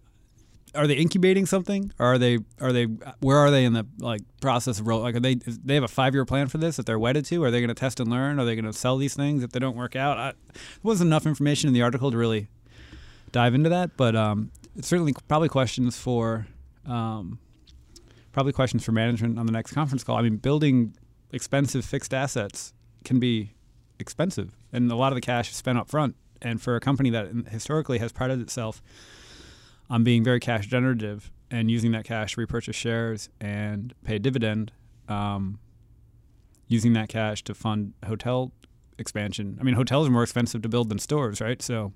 are 0.75 0.87
they 0.87 0.95
incubating 0.95 1.45
something? 1.45 1.91
Or 1.99 2.13
are 2.13 2.17
they 2.17 2.39
are 2.59 2.71
they 2.71 2.85
where 3.19 3.37
are 3.37 3.51
they 3.51 3.65
in 3.65 3.73
the 3.73 3.85
like 3.99 4.21
process 4.41 4.79
of 4.79 4.87
roll? 4.87 5.01
Like, 5.01 5.15
are 5.15 5.19
they 5.19 5.35
they 5.35 5.75
have 5.75 5.83
a 5.83 5.87
five 5.87 6.13
year 6.13 6.25
plan 6.25 6.47
for 6.47 6.57
this 6.57 6.77
that 6.77 6.85
they're 6.85 6.99
wedded 6.99 7.25
to? 7.25 7.43
Are 7.43 7.51
they 7.51 7.59
going 7.59 7.69
to 7.69 7.73
test 7.73 7.99
and 7.99 8.09
learn? 8.09 8.39
Are 8.39 8.45
they 8.45 8.55
going 8.55 8.65
to 8.65 8.73
sell 8.73 8.97
these 8.97 9.15
things 9.15 9.43
if 9.43 9.51
they 9.51 9.59
don't 9.59 9.75
work 9.75 9.95
out? 9.95 10.17
I, 10.17 10.31
there 10.53 10.61
wasn't 10.83 11.07
enough 11.07 11.25
information 11.25 11.67
in 11.67 11.73
the 11.73 11.81
article 11.81 12.11
to 12.11 12.17
really 12.17 12.47
dive 13.31 13.53
into 13.53 13.69
that, 13.69 13.97
but 13.97 14.15
um, 14.15 14.51
it's 14.75 14.87
certainly 14.87 15.13
probably 15.27 15.49
questions 15.49 15.97
for. 15.97 16.47
Um, 16.85 17.39
probably 18.31 18.53
questions 18.53 18.85
for 18.85 18.91
management 18.91 19.37
on 19.37 19.45
the 19.45 19.51
next 19.51 19.73
conference 19.73 20.03
call. 20.03 20.15
I 20.15 20.21
mean, 20.21 20.37
building 20.37 20.95
expensive 21.31 21.83
fixed 21.83 22.13
assets 22.13 22.73
can 23.03 23.19
be 23.19 23.53
expensive, 23.99 24.55
and 24.71 24.91
a 24.91 24.95
lot 24.95 25.11
of 25.11 25.15
the 25.15 25.21
cash 25.21 25.49
is 25.49 25.55
spent 25.55 25.77
up 25.77 25.89
front. 25.89 26.15
And 26.41 26.61
for 26.61 26.75
a 26.75 26.79
company 26.79 27.09
that 27.09 27.27
historically 27.49 27.97
has 27.99 28.13
prided 28.13 28.39
itself 28.39 28.81
on 29.89 30.03
being 30.03 30.23
very 30.23 30.39
cash 30.39 30.67
generative 30.67 31.31
and 31.51 31.71
using 31.71 31.91
that 31.91 32.05
cash 32.05 32.33
to 32.33 32.41
repurchase 32.41 32.75
shares 32.75 33.29
and 33.41 33.93
pay 34.03 34.15
a 34.17 34.19
dividend, 34.19 34.71
um, 35.07 35.59
using 36.67 36.93
that 36.93 37.09
cash 37.09 37.43
to 37.43 37.55
fund 37.55 37.93
hotel 38.05 38.51
expansion. 38.97 39.57
I 39.59 39.63
mean, 39.63 39.75
hotels 39.75 40.07
are 40.07 40.11
more 40.11 40.23
expensive 40.23 40.61
to 40.61 40.69
build 40.69 40.89
than 40.89 40.99
stores, 40.99 41.41
right? 41.41 41.61
So 41.61 41.93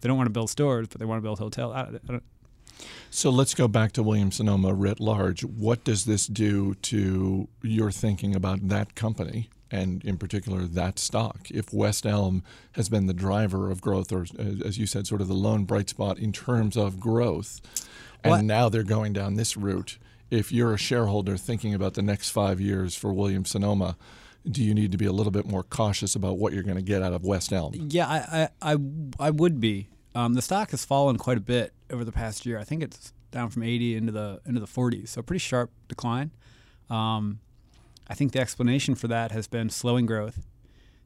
they 0.00 0.08
don't 0.08 0.16
want 0.16 0.26
to 0.26 0.32
build 0.32 0.50
stores, 0.50 0.88
but 0.88 0.98
they 0.98 1.04
want 1.04 1.18
to 1.18 1.22
build 1.22 1.38
hotels. 1.38 1.74
I, 1.74 2.14
I 2.14 2.20
So 3.10 3.30
let's 3.30 3.54
go 3.54 3.68
back 3.68 3.92
to 3.92 4.02
Williams 4.02 4.36
Sonoma 4.36 4.72
writ 4.72 5.00
large. 5.00 5.44
What 5.44 5.84
does 5.84 6.06
this 6.06 6.26
do 6.26 6.74
to 6.74 7.48
your 7.62 7.90
thinking 7.90 8.34
about 8.34 8.68
that 8.68 8.94
company 8.94 9.50
and, 9.70 10.04
in 10.04 10.16
particular, 10.18 10.62
that 10.62 10.98
stock? 10.98 11.50
If 11.50 11.72
West 11.72 12.06
Elm 12.06 12.42
has 12.72 12.88
been 12.88 13.06
the 13.06 13.14
driver 13.14 13.70
of 13.70 13.80
growth, 13.80 14.12
or 14.12 14.26
uh, 14.38 14.64
as 14.64 14.78
you 14.78 14.86
said, 14.86 15.06
sort 15.06 15.20
of 15.20 15.28
the 15.28 15.34
lone 15.34 15.64
bright 15.64 15.88
spot 15.88 16.18
in 16.18 16.32
terms 16.32 16.76
of 16.76 17.00
growth, 17.00 17.60
and 18.22 18.30
What- 18.30 18.44
now 18.44 18.68
they're 18.68 18.82
going 18.82 19.12
down 19.12 19.34
this 19.34 19.56
route, 19.56 19.98
if 20.30 20.50
you're 20.50 20.74
a 20.74 20.78
shareholder 20.78 21.36
thinking 21.36 21.74
about 21.74 21.94
the 21.94 22.02
next 22.02 22.30
five 22.30 22.60
years 22.60 22.94
for 22.96 23.12
Williams 23.12 23.50
Sonoma, 23.50 23.96
do 24.48 24.62
you 24.62 24.74
need 24.74 24.92
to 24.92 24.98
be 24.98 25.06
a 25.06 25.12
little 25.12 25.32
bit 25.32 25.46
more 25.46 25.62
cautious 25.62 26.14
about 26.14 26.38
what 26.38 26.52
you're 26.52 26.62
going 26.62 26.76
to 26.76 26.82
get 26.82 27.02
out 27.02 27.12
of 27.12 27.24
West 27.24 27.52
Elm? 27.52 27.72
Yeah, 27.90 28.06
I, 28.08 28.48
I, 28.62 28.72
I, 28.74 28.76
I 29.26 29.30
would 29.30 29.60
be. 29.60 29.88
Um, 30.14 30.34
the 30.34 30.42
stock 30.42 30.70
has 30.70 30.84
fallen 30.84 31.18
quite 31.18 31.36
a 31.36 31.40
bit 31.40 31.72
over 31.90 32.04
the 32.04 32.12
past 32.12 32.46
year. 32.46 32.58
I 32.58 32.64
think 32.64 32.82
it's 32.82 33.12
down 33.32 33.50
from 33.50 33.62
80 33.64 33.96
into 33.96 34.12
the 34.12 34.40
into 34.46 34.60
the 34.60 34.66
40s, 34.66 35.08
so 35.08 35.22
pretty 35.22 35.40
sharp 35.40 35.70
decline. 35.88 36.30
Um, 36.88 37.40
I 38.08 38.14
think 38.14 38.32
the 38.32 38.40
explanation 38.40 38.94
for 38.94 39.08
that 39.08 39.32
has 39.32 39.46
been 39.46 39.70
slowing 39.70 40.06
growth, 40.06 40.46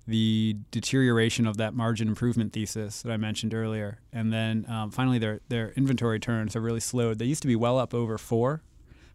the 0.06 0.56
deterioration 0.70 1.46
of 1.46 1.56
that 1.56 1.74
margin 1.74 2.08
improvement 2.08 2.52
thesis 2.52 3.02
that 3.02 3.12
I 3.12 3.16
mentioned 3.16 3.54
earlier, 3.54 4.00
and 4.12 4.32
then 4.32 4.66
um, 4.68 4.90
finally 4.90 5.18
their 5.18 5.40
their 5.48 5.72
inventory 5.72 6.18
turns 6.18 6.54
have 6.54 6.62
really 6.62 6.80
slowed. 6.80 7.18
They 7.18 7.26
used 7.26 7.42
to 7.42 7.48
be 7.48 7.56
well 7.56 7.78
up 7.78 7.94
over 7.94 8.18
four 8.18 8.62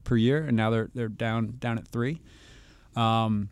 per 0.04 0.16
year, 0.16 0.44
and 0.46 0.56
now 0.56 0.70
they're 0.70 0.90
they're 0.94 1.10
down 1.10 1.56
down 1.60 1.78
at 1.78 1.88
three. 1.88 2.22
Um, 2.96 3.50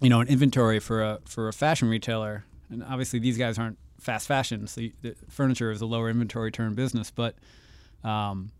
you 0.00 0.08
know, 0.08 0.20
an 0.20 0.28
inventory 0.28 0.78
for 0.78 1.02
a 1.02 1.18
for 1.24 1.48
a 1.48 1.52
fashion 1.52 1.88
retailer, 1.88 2.44
and 2.70 2.84
obviously 2.84 3.18
these 3.18 3.36
guys 3.36 3.58
aren't 3.58 3.78
fast 4.00 4.28
fashion, 4.28 4.66
so 4.66 4.82
the 5.02 5.16
furniture 5.28 5.70
is 5.70 5.80
a 5.80 5.86
lower 5.86 6.08
inventory 6.08 6.52
turn 6.52 6.74
business, 6.74 7.10
but 7.10 7.34
um, 8.04 8.52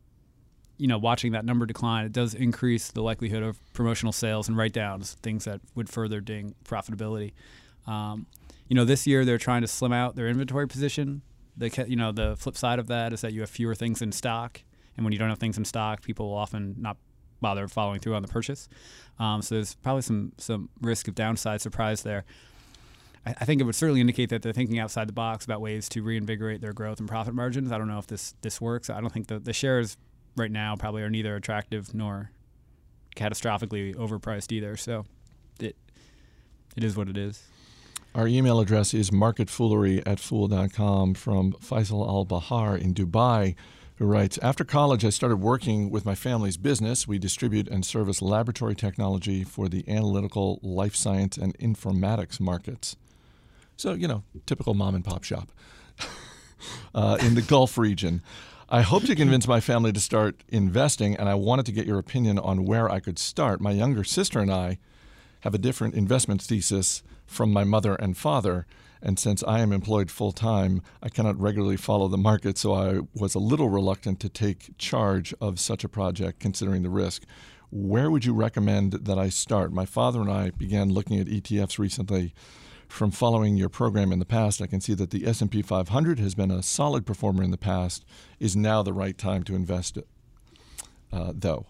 you 0.78 0.87
know, 0.87 0.99
watching 0.99 1.32
that 1.32 1.44
number 1.44 1.66
decline, 1.66 2.06
it 2.06 2.12
does 2.12 2.35
increase 2.35 2.90
the 2.90 3.02
likelihood 3.02 3.42
of 3.42 3.61
promotional 3.73 4.12
sales 4.12 4.49
and 4.49 4.56
write 4.56 4.73
downs, 4.73 5.14
things 5.23 5.44
that 5.44 5.61
would 5.75 5.88
further 5.88 6.20
ding 6.20 6.54
profitability. 6.64 7.32
Um, 7.87 8.26
you 8.68 8.76
know, 8.76 8.85
this 8.85 9.06
year 9.06 9.25
they're 9.25 9.38
trying 9.38 9.62
to 9.62 9.68
slim 9.68 9.92
out 9.92 10.14
their 10.14 10.28
inventory 10.28 10.68
position. 10.68 11.23
They, 11.56 11.70
you 11.87 11.97
know, 11.97 12.12
the 12.12 12.37
flip 12.37 12.56
side 12.56 12.78
of 12.78 12.87
that 12.87 13.12
is 13.12 13.20
that 13.23 13.32
you 13.32 13.40
have 13.40 13.50
fewer 13.50 13.75
things 13.75 14.00
in 14.00 14.12
stock, 14.12 14.62
and 14.97 15.04
when 15.04 15.12
you 15.12 15.18
don't 15.18 15.28
have 15.28 15.38
things 15.38 15.58
in 15.58 15.64
stock, 15.64 16.02
people 16.02 16.28
will 16.28 16.37
often 16.37 16.76
not 16.78 16.97
bother 17.40 17.66
following 17.68 18.00
through 18.00 18.14
on 18.14 18.23
the 18.23 18.28
purchase. 18.28 18.68
Um, 19.18 19.42
so 19.42 19.56
there's 19.56 19.75
probably 19.75 20.02
some 20.02 20.32
some 20.38 20.68
risk 20.80 21.08
of 21.08 21.14
downside 21.14 21.61
surprise 21.61 22.02
there. 22.02 22.25
I, 23.26 23.35
I 23.40 23.44
think 23.44 23.61
it 23.61 23.64
would 23.64 23.75
certainly 23.75 24.00
indicate 24.00 24.28
that 24.30 24.42
they're 24.42 24.52
thinking 24.52 24.78
outside 24.78 25.08
the 25.08 25.12
box 25.12 25.44
about 25.44 25.61
ways 25.61 25.88
to 25.90 26.02
reinvigorate 26.02 26.61
their 26.61 26.73
growth 26.73 27.00
and 27.00 27.08
profit 27.08 27.35
margins. 27.35 27.73
I 27.73 27.78
don't 27.78 27.88
know 27.88 27.99
if 27.99 28.06
this 28.06 28.35
this 28.42 28.61
works. 28.61 28.90
I 28.90 29.00
don't 29.00 29.12
think 29.12 29.26
the 29.28 29.38
the 29.38 29.52
shares 29.52 29.97
right 30.38 30.50
now 30.50 30.76
probably 30.76 31.02
are 31.02 31.11
neither 31.11 31.37
attractive 31.37 31.95
nor 31.95 32.30
catastrophically 33.16 33.95
overpriced 33.95 34.52
either. 34.52 34.76
So 34.76 35.04
it 35.61 35.76
it 36.76 36.85
is 36.85 36.97
what 36.97 37.09
it 37.09 37.16
is. 37.16 37.45
Our 38.14 38.26
email 38.26 38.59
address 38.59 38.95
is 38.95 39.11
marketfoolery 39.11 40.02
at 40.07 40.18
fool.com 40.18 41.14
from 41.14 41.52
Faisal 41.52 42.09
Al 42.09 42.25
Bahar 42.25 42.76
in 42.76 42.95
Dubai, 42.95 43.54
who 43.97 44.07
writes 44.07 44.38
After 44.42 44.64
college, 44.64 45.04
I 45.04 45.11
started 45.11 45.37
working 45.37 45.90
with 45.90 46.04
my 46.04 46.14
family's 46.14 46.57
business. 46.57 47.07
We 47.07 47.18
distribute 47.18 47.68
and 47.68 47.85
service 47.85 48.23
laboratory 48.23 48.75
technology 48.75 49.45
for 49.45 49.68
the 49.68 49.87
analytical, 49.88 50.59
life 50.62 50.97
science, 50.97 51.37
and 51.37 51.57
informatics 51.59 52.40
markets. 52.40 52.97
So, 53.76 53.92
you 53.92 54.09
know, 54.09 54.25
typical 54.47 54.75
mom 54.75 54.95
and 54.95 55.04
pop 55.04 55.23
shop 55.23 55.52
uh, 56.95 57.18
in 57.21 57.35
the 57.35 57.42
Gulf 57.42 57.76
region. 57.76 58.23
I 58.71 58.83
hope 58.83 59.05
to 59.05 59.17
convince 59.17 59.49
my 59.49 59.61
family 59.61 59.95
to 59.95 60.01
start 60.01 60.45
investing, 60.51 61.17
and 61.17 61.27
I 61.27 61.35
wanted 61.35 61.65
to 61.67 61.73
get 61.73 61.87
your 61.87 61.99
opinion 61.99 62.39
on 62.39 62.67
where 62.67 62.91
I 62.91 63.01
could 63.01 63.19
start. 63.19 63.63
My 63.63 63.71
younger 63.71 64.05
sister 64.05 64.41
and 64.41 64.53
I 64.53 64.79
have 65.41 65.55
a 65.55 65.59
different 65.59 65.95
investment 65.95 66.43
thesis 66.43 67.03
from 67.25 67.51
my 67.51 67.65
mother 67.65 67.95
and 67.95 68.15
father. 68.15 68.67
And 69.01 69.19
since 69.19 69.43
I 69.43 69.61
am 69.61 69.73
employed 69.73 70.11
full 70.11 70.33
time, 70.33 70.83
I 71.03 71.09
cannot 71.09 71.41
regularly 71.41 71.79
follow 71.79 72.09
the 72.09 72.19
market, 72.19 72.59
so 72.59 72.75
I 72.75 73.01
was 73.15 73.35
a 73.35 73.39
little 73.39 73.71
reluctant 73.71 74.21
to 74.21 74.29
take 74.29 74.77
charge 74.77 75.33
of 75.41 75.59
such 75.59 75.83
a 75.83 75.89
project 75.89 76.39
considering 76.39 76.83
the 76.83 76.91
risk. 76.91 77.23
Where 77.71 78.11
would 78.11 78.27
you 78.27 78.35
recommend 78.35 78.93
that 78.93 79.19
I 79.19 79.31
start? 79.31 79.73
My 79.73 79.87
father 79.87 80.21
and 80.21 80.31
I 80.31 80.51
began 80.51 80.93
looking 80.93 81.19
at 81.19 81.27
ETFs 81.27 81.79
recently. 81.79 82.35
From 82.88 83.11
following 83.11 83.57
your 83.57 83.68
program 83.68 84.12
in 84.12 84.18
the 84.18 84.25
past, 84.25 84.62
I 84.62 84.66
can 84.66 84.80
see 84.80 84.95
that 84.95 85.11
the 85.11 85.26
S&P 85.26 85.62
500 85.62 86.18
has 86.18 86.35
been 86.35 86.50
a 86.50 86.62
solid 86.62 87.07
performer 87.07 87.42
in 87.42 87.50
the 87.50 87.59
past. 87.59 88.04
Is 88.40 88.57
now 88.57 88.83
the 88.83 88.92
right 88.92 89.16
time 89.16 89.45
to 89.45 89.54
invest, 89.54 89.99
it, 89.99 90.09
uh, 91.12 91.33
though? 91.35 91.66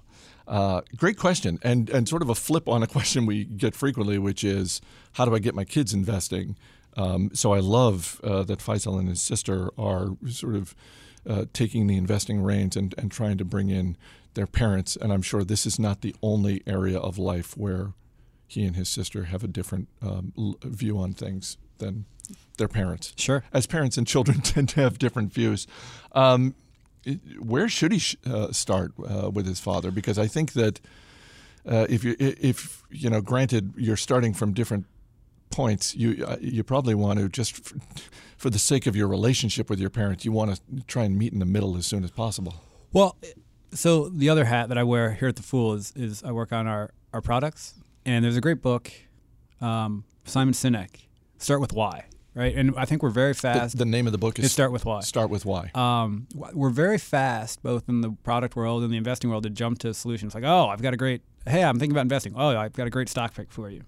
Uh, 0.47 0.81
great 0.97 1.19
question, 1.19 1.59
and 1.63 1.91
and 1.91 2.09
sort 2.09 2.23
of 2.23 2.31
a 2.31 2.35
flip 2.35 2.69
on 2.69 2.83
a 2.83 2.87
question 2.97 3.27
we 3.27 3.45
get 3.45 3.75
frequently, 3.75 4.19
which 4.19 4.43
is 4.43 4.81
how 5.13 5.27
do 5.27 5.35
I 5.35 5.39
get 5.39 5.55
my 5.55 5.65
kids 5.65 5.93
investing? 5.93 6.57
Um, 6.97 7.31
so 7.35 7.53
I 7.53 7.61
love 7.61 8.21
uh, 8.25 8.43
that 8.45 8.61
Faisal 8.61 8.99
and 8.99 9.09
his 9.09 9.21
sister 9.21 9.71
are 9.77 10.17
sort 10.27 10.57
of 10.57 10.75
uh, 11.29 11.45
taking 11.53 11.87
the 11.87 11.97
investing 11.97 12.43
reins 12.43 12.77
and, 12.77 12.95
and 12.97 13.13
trying 13.13 13.39
to 13.39 13.45
bring 13.45 13.69
in 13.69 13.97
their 14.35 14.47
parents. 14.47 14.97
And 14.97 15.13
I'm 15.13 15.23
sure 15.23 15.45
this 15.45 15.67
is 15.67 15.79
not 15.79 16.01
the 16.01 16.15
only 16.23 16.63
area 16.67 16.99
of 16.99 17.19
life 17.19 17.57
where 17.57 17.93
he 18.49 18.65
and 18.65 18.75
his 18.75 18.89
sister 18.89 19.25
have 19.25 19.45
a 19.45 19.49
different 19.49 19.87
um, 20.03 20.33
l- 20.37 20.57
view 20.65 20.99
on 20.99 21.13
things 21.13 21.57
than 21.79 22.07
their 22.57 22.67
parents. 22.69 23.13
Sure. 23.17 23.45
As 23.53 23.67
parents 23.67 23.97
and 23.97 24.07
children 24.07 24.41
tend 24.43 24.71
to 24.71 24.81
have 24.81 24.99
different 24.99 25.33
views. 25.33 25.67
Um, 26.13 26.55
where 27.39 27.69
should 27.69 27.93
he 27.93 27.99
sh- 28.01 28.17
uh, 28.27 28.51
start 28.53 28.93
uh, 29.09 29.31
with 29.31 29.47
his 29.47 29.61
father? 29.61 29.91
Because 29.91 30.19
I 30.19 30.27
think 30.27 30.55
that 30.55 30.81
uh, 31.67 31.87
if 31.89 32.03
you 32.05 32.17
if 32.19 32.83
you 32.91 33.09
know, 33.11 33.21
granted, 33.21 33.73
you're 33.77 33.97
starting 33.97 34.35
from 34.35 34.53
different 34.53 34.87
points, 35.51 35.95
you 35.95 36.25
uh, 36.27 36.37
you 36.41 36.63
probably 36.65 36.95
want 36.95 37.19
to 37.19 37.29
just 37.29 37.59
f- 37.59 38.11
for 38.37 38.51
the 38.51 38.59
sake 38.59 38.87
of 38.87 38.97
your 38.97 39.09
relationship 39.09 39.69
with 39.71 39.79
your 39.79 39.91
parents, 39.91 40.25
you 40.25 40.33
want 40.33 40.55
to 40.55 40.61
try 40.87 41.05
and 41.05 41.17
meet 41.19 41.33
in 41.33 41.39
the 41.39 41.47
middle 41.47 41.77
as 41.77 41.87
soon 41.87 42.05
as 42.05 42.11
possible. 42.11 42.55
Well, 42.93 43.17
so 43.73 44.09
the 44.09 44.29
other 44.29 44.45
hat 44.47 44.69
that 44.69 44.79
I 44.79 44.83
wear 44.83 45.13
here 45.13 45.29
at 45.29 45.37
the 45.37 45.43
Fool 45.43 45.75
is 45.75 45.93
is 45.97 46.23
I 46.25 46.33
work 46.33 46.53
on 46.53 46.67
our 46.67 46.91
our 47.13 47.21
products, 47.23 47.75
and 48.05 48.25
there's 48.25 48.37
a 48.37 48.41
great 48.41 48.63
book, 48.63 48.91
um, 49.61 50.05
Simon 50.25 50.55
Sinek, 50.55 51.07
Start 51.39 51.61
with 51.61 51.73
Why, 51.73 52.07
right? 52.35 52.55
And 52.55 52.75
I 52.77 52.85
think 52.85 53.03
we're 53.03 53.11
very 53.11 53.33
The, 53.33 53.39
fast. 53.39 53.79
the 53.79 53.85
name 53.85 54.07
of 54.07 54.13
the 54.13 54.19
book 54.19 54.39
is 54.39 54.51
start 54.53 54.73
with 54.73 54.85
why. 54.85 55.01
Start 55.01 55.31
with 55.31 55.45
why. 55.45 55.71
Um, 55.75 56.27
we're 56.35 56.71
very 56.71 56.99
fast, 56.99 57.63
both 57.63 57.89
in 57.89 58.01
the 58.01 58.11
product 58.23 58.57
world 58.57 58.83
and 58.83 58.93
the 58.93 58.97
investing 58.97 59.31
world, 59.31 59.45
to 59.45 59.51
jump 59.51 59.79
to 59.81 59.95
solutions 59.95 60.35
like, 60.35 60.45
oh, 60.45 60.69
I've 60.69 60.83
got 60.83 60.95
a 60.95 60.97
great, 60.97 61.23
hey, 61.47 61.63
I'm 61.63 61.79
thinking 61.79 61.93
about 61.95 62.03
investing. 62.03 62.35
Oh, 62.37 62.57
I've 62.57 62.73
got 62.73 62.87
a 62.87 62.91
great 62.91 63.09
stock 63.09 63.35
pick 63.35 63.51
for 63.53 63.71
you. 63.71 63.83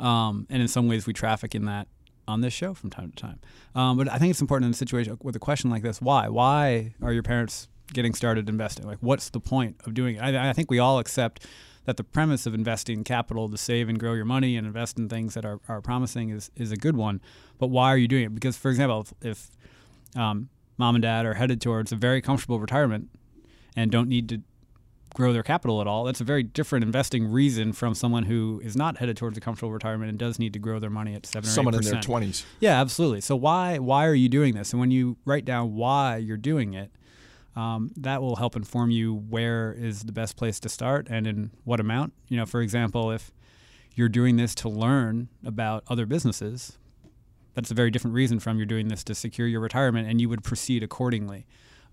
Um, 0.00 0.46
and 0.50 0.60
in 0.60 0.68
some 0.68 0.88
ways, 0.88 1.06
we 1.06 1.12
traffic 1.12 1.54
in 1.54 1.64
that 1.66 1.88
on 2.26 2.40
this 2.40 2.52
show 2.52 2.74
from 2.74 2.90
time 2.90 3.10
to 3.10 3.16
time. 3.16 3.38
Um, 3.74 3.96
but 3.96 4.10
I 4.10 4.18
think 4.18 4.30
it's 4.30 4.40
important 4.40 4.66
in 4.66 4.70
a 4.72 4.76
situation 4.76 5.18
with 5.22 5.36
a 5.36 5.38
question 5.40 5.70
like 5.70 5.82
this: 5.82 6.00
Why? 6.00 6.28
Why 6.28 6.94
are 7.02 7.12
your 7.12 7.22
parents 7.22 7.68
getting 7.92 8.14
started 8.14 8.48
investing? 8.48 8.86
Like, 8.86 8.98
what's 9.00 9.30
the 9.30 9.40
point 9.40 9.76
of 9.84 9.94
doing 9.94 10.16
it? 10.16 10.20
I, 10.20 10.50
I 10.50 10.52
think 10.52 10.70
we 10.70 10.78
all 10.78 10.98
accept 10.98 11.46
that 11.84 11.96
the 11.96 12.04
premise 12.04 12.46
of 12.46 12.54
investing 12.54 13.04
capital 13.04 13.48
to 13.48 13.56
save 13.56 13.88
and 13.88 13.98
grow 13.98 14.14
your 14.14 14.24
money 14.24 14.56
and 14.56 14.66
invest 14.66 14.98
in 14.98 15.08
things 15.08 15.34
that 15.34 15.44
are, 15.44 15.60
are 15.68 15.80
promising 15.80 16.30
is, 16.30 16.50
is 16.56 16.72
a 16.72 16.76
good 16.76 16.96
one. 16.96 17.20
But 17.58 17.68
why 17.68 17.88
are 17.88 17.98
you 17.98 18.08
doing 18.08 18.24
it? 18.24 18.34
Because, 18.34 18.56
for 18.56 18.70
example, 18.70 19.06
if, 19.22 19.30
if 20.14 20.18
um, 20.20 20.48
mom 20.78 20.94
and 20.94 21.02
dad 21.02 21.26
are 21.26 21.34
headed 21.34 21.60
towards 21.60 21.92
a 21.92 21.96
very 21.96 22.20
comfortable 22.20 22.58
retirement 22.58 23.08
and 23.76 23.90
don't 23.90 24.08
need 24.08 24.28
to 24.30 24.40
grow 25.14 25.32
their 25.32 25.44
capital 25.44 25.80
at 25.80 25.86
all, 25.86 26.02
that's 26.04 26.20
a 26.20 26.24
very 26.24 26.42
different 26.42 26.84
investing 26.84 27.30
reason 27.30 27.72
from 27.72 27.94
someone 27.94 28.24
who 28.24 28.60
is 28.64 28.74
not 28.74 28.96
headed 28.98 29.16
towards 29.16 29.38
a 29.38 29.40
comfortable 29.40 29.70
retirement 29.70 30.08
and 30.10 30.18
does 30.18 30.38
need 30.40 30.52
to 30.52 30.58
grow 30.58 30.80
their 30.80 30.90
money 30.90 31.14
at 31.14 31.24
seven 31.26 31.48
or 31.48 31.52
Someone 31.52 31.74
eight 31.74 31.76
in 31.76 31.82
percent. 31.82 31.94
their 31.96 32.02
twenties. 32.02 32.44
Yeah, 32.60 32.80
absolutely. 32.80 33.20
So 33.20 33.36
why 33.36 33.78
why 33.78 34.06
are 34.06 34.14
you 34.14 34.28
doing 34.28 34.54
this? 34.54 34.72
And 34.72 34.80
when 34.80 34.90
you 34.90 35.16
write 35.24 35.44
down 35.44 35.76
why 35.76 36.16
you're 36.16 36.36
doing 36.36 36.74
it, 36.74 36.90
um, 37.56 37.92
that 37.96 38.20
will 38.20 38.36
help 38.36 38.56
inform 38.56 38.90
you 38.90 39.14
where 39.14 39.72
is 39.72 40.02
the 40.02 40.12
best 40.12 40.36
place 40.36 40.58
to 40.60 40.68
start 40.68 41.06
and 41.10 41.26
in 41.26 41.50
what 41.64 41.80
amount. 41.80 42.12
You 42.28 42.36
know, 42.36 42.46
for 42.46 42.60
example, 42.60 43.10
if 43.10 43.32
you're 43.94 44.08
doing 44.08 44.36
this 44.36 44.54
to 44.56 44.68
learn 44.68 45.28
about 45.44 45.84
other 45.88 46.06
businesses, 46.06 46.78
that's 47.54 47.70
a 47.70 47.74
very 47.74 47.90
different 47.90 48.14
reason 48.14 48.40
from 48.40 48.56
you're 48.56 48.66
doing 48.66 48.88
this 48.88 49.04
to 49.04 49.14
secure 49.14 49.46
your 49.46 49.60
retirement, 49.60 50.08
and 50.08 50.20
you 50.20 50.28
would 50.28 50.42
proceed 50.42 50.82
accordingly. 50.82 51.46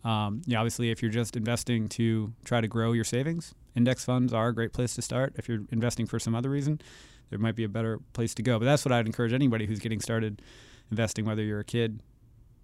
Um, 0.04 0.42
yeah, 0.48 0.58
obviously, 0.58 0.90
if 0.90 1.04
you're 1.04 1.12
just 1.12 1.36
investing 1.36 1.88
to 1.90 2.34
try 2.44 2.60
to 2.62 2.68
grow 2.68 2.94
your 2.94 3.04
savings, 3.04 3.54
index 3.76 4.04
funds 4.04 4.34
are 4.34 4.48
a 4.48 4.56
great 4.56 4.74
place 4.74 4.96
to 4.96 5.02
start. 5.04 5.36
If 5.38 5.48
you're 5.48 5.62
investing 5.72 6.08
for 6.08 6.20
some 6.20 6.34
other 6.34 6.50
reason, 6.50 6.82
there 7.30 7.38
might 7.38 7.56
be 7.56 7.64
a 7.64 7.70
better 7.70 8.00
place 8.14 8.34
to 8.36 8.42
go. 8.42 8.58
But 8.58 8.66
that's 8.66 8.84
what 8.84 8.92
I'd 8.92 9.06
encourage 9.06 9.34
anybody 9.34 9.68
who's 9.68 9.80
getting 9.80 10.02
started 10.02 10.42
investing, 10.90 11.26
whether 11.26 11.44
you're 11.44 11.60
a 11.60 11.66
kid, 11.66 12.02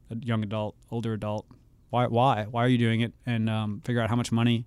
a 0.10 0.16
young 0.16 0.42
adult, 0.42 0.76
older 0.90 1.14
adult. 1.14 1.46
Why? 1.90 2.08
Why? 2.08 2.46
Why 2.50 2.64
are 2.64 2.68
you 2.68 2.78
doing 2.78 3.02
it? 3.02 3.14
And 3.26 3.50
um, 3.50 3.82
figure 3.86 4.02
out 4.02 4.10
how 4.10 4.16
much 4.16 4.32
money, 4.32 4.66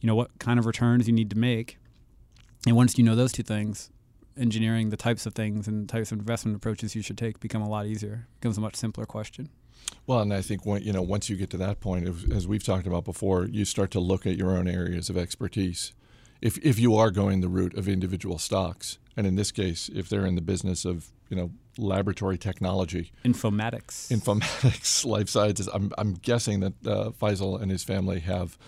you 0.00 0.06
know, 0.06 0.14
what 0.14 0.38
kind 0.38 0.58
of 0.58 0.66
returns 0.66 1.06
you 1.06 1.12
need 1.12 1.30
to 1.30 1.38
make. 1.38 1.78
And 2.66 2.76
once 2.76 2.96
you 2.96 3.04
know 3.04 3.16
those 3.16 3.32
two 3.32 3.42
things, 3.42 3.90
engineering 4.36 4.90
the 4.90 4.96
types 4.96 5.26
of 5.26 5.34
things 5.34 5.68
and 5.68 5.88
types 5.88 6.12
of 6.12 6.18
investment 6.18 6.56
approaches 6.56 6.94
you 6.94 7.02
should 7.02 7.18
take 7.18 7.40
become 7.40 7.62
a 7.62 7.68
lot 7.68 7.86
easier. 7.86 8.26
becomes 8.40 8.58
a 8.58 8.60
much 8.60 8.76
simpler 8.76 9.04
question. 9.04 9.48
Well, 10.06 10.20
and 10.20 10.32
I 10.32 10.42
think 10.42 10.64
when, 10.64 10.82
you 10.82 10.92
know 10.92 11.02
once 11.02 11.28
you 11.28 11.36
get 11.36 11.50
to 11.50 11.56
that 11.58 11.80
point, 11.80 12.08
as 12.32 12.46
we've 12.46 12.62
talked 12.62 12.86
about 12.86 13.04
before, 13.04 13.46
you 13.46 13.64
start 13.64 13.90
to 13.92 14.00
look 14.00 14.26
at 14.26 14.36
your 14.36 14.56
own 14.56 14.68
areas 14.68 15.10
of 15.10 15.16
expertise. 15.16 15.92
If 16.40 16.58
if 16.58 16.78
you 16.78 16.96
are 16.96 17.10
going 17.10 17.40
the 17.40 17.48
route 17.48 17.76
of 17.76 17.88
individual 17.88 18.38
stocks, 18.38 18.98
and 19.16 19.26
in 19.26 19.36
this 19.36 19.52
case, 19.52 19.90
if 19.94 20.08
they're 20.08 20.26
in 20.26 20.34
the 20.34 20.42
business 20.42 20.84
of 20.84 21.08
you 21.28 21.36
know 21.36 21.50
laboratory 21.78 22.38
technology, 22.38 23.12
Informatics. 23.24 24.08
informatics, 24.10 25.04
life 25.16 25.28
sciences, 25.28 25.68
I'm 25.72 25.92
I'm 25.98 26.14
guessing 26.14 26.60
that 26.60 26.72
uh, 26.86 27.10
Faisal 27.10 27.60
and 27.60 27.70
his 27.70 27.84
family 27.84 28.20
have. 28.20 28.58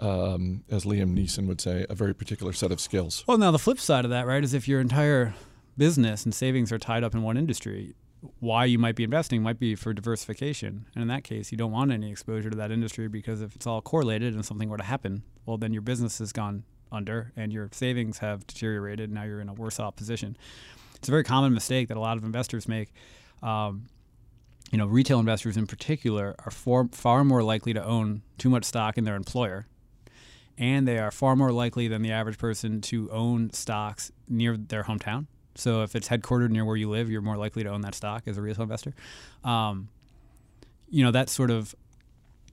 Um, 0.00 0.64
as 0.68 0.84
Liam 0.84 1.16
Neeson 1.16 1.46
would 1.46 1.60
say, 1.60 1.86
a 1.88 1.94
very 1.94 2.14
particular 2.14 2.52
set 2.52 2.72
of 2.72 2.80
skills. 2.80 3.22
Well, 3.28 3.38
now 3.38 3.52
the 3.52 3.60
flip 3.60 3.78
side 3.78 4.04
of 4.04 4.10
that, 4.10 4.26
right, 4.26 4.42
is 4.42 4.52
if 4.52 4.66
your 4.66 4.80
entire 4.80 5.34
business 5.78 6.24
and 6.24 6.34
savings 6.34 6.72
are 6.72 6.78
tied 6.78 7.04
up 7.04 7.14
in 7.14 7.22
one 7.22 7.36
industry, 7.36 7.94
why 8.40 8.64
you 8.64 8.76
might 8.78 8.96
be 8.96 9.04
investing 9.04 9.40
might 9.40 9.58
be 9.60 9.76
for 9.76 9.94
diversification. 9.94 10.86
And 10.94 11.02
in 11.02 11.08
that 11.08 11.22
case, 11.22 11.52
you 11.52 11.56
don't 11.56 11.70
want 11.70 11.92
any 11.92 12.10
exposure 12.10 12.50
to 12.50 12.56
that 12.56 12.72
industry 12.72 13.06
because 13.06 13.40
if 13.40 13.54
it's 13.54 13.68
all 13.68 13.80
correlated 13.80 14.34
and 14.34 14.44
something 14.44 14.68
were 14.68 14.78
to 14.78 14.84
happen, 14.84 15.22
well, 15.46 15.58
then 15.58 15.72
your 15.72 15.82
business 15.82 16.18
has 16.18 16.32
gone 16.32 16.64
under 16.90 17.32
and 17.36 17.52
your 17.52 17.68
savings 17.72 18.18
have 18.18 18.46
deteriorated. 18.48 19.12
Now 19.12 19.22
you're 19.22 19.40
in 19.40 19.48
a 19.48 19.54
worse 19.54 19.78
off 19.78 19.94
position. 19.94 20.36
It's 21.04 21.08
a 21.08 21.12
very 21.12 21.24
common 21.24 21.52
mistake 21.52 21.88
that 21.88 21.96
a 21.96 22.00
lot 22.00 22.16
of 22.16 22.24
investors 22.24 22.66
make. 22.66 22.88
Um, 23.42 23.86
you 24.72 24.78
know, 24.78 24.86
retail 24.86 25.20
investors 25.20 25.56
in 25.56 25.66
particular 25.66 26.34
are 26.44 26.50
far, 26.50 26.88
far 26.90 27.24
more 27.24 27.42
likely 27.42 27.74
to 27.74 27.84
own 27.84 28.22
too 28.38 28.48
much 28.48 28.64
stock 28.64 28.98
in 28.98 29.04
their 29.04 29.14
employer 29.14 29.66
and 30.58 30.86
they 30.86 30.98
are 30.98 31.10
far 31.10 31.36
more 31.36 31.52
likely 31.52 31.88
than 31.88 32.02
the 32.02 32.12
average 32.12 32.38
person 32.38 32.80
to 32.80 33.10
own 33.10 33.52
stocks 33.52 34.12
near 34.28 34.56
their 34.56 34.84
hometown. 34.84 35.26
So 35.56 35.82
if 35.82 35.94
it's 35.94 36.08
headquartered 36.08 36.50
near 36.50 36.64
where 36.64 36.76
you 36.76 36.88
live, 36.88 37.10
you're 37.10 37.22
more 37.22 37.36
likely 37.36 37.62
to 37.64 37.70
own 37.70 37.80
that 37.82 37.94
stock 37.94 38.24
as 38.26 38.38
a 38.38 38.42
retail 38.42 38.62
investor. 38.62 38.94
Um, 39.42 39.88
you 40.88 41.04
know, 41.04 41.10
that's 41.10 41.32
sort 41.32 41.50
of 41.50 41.74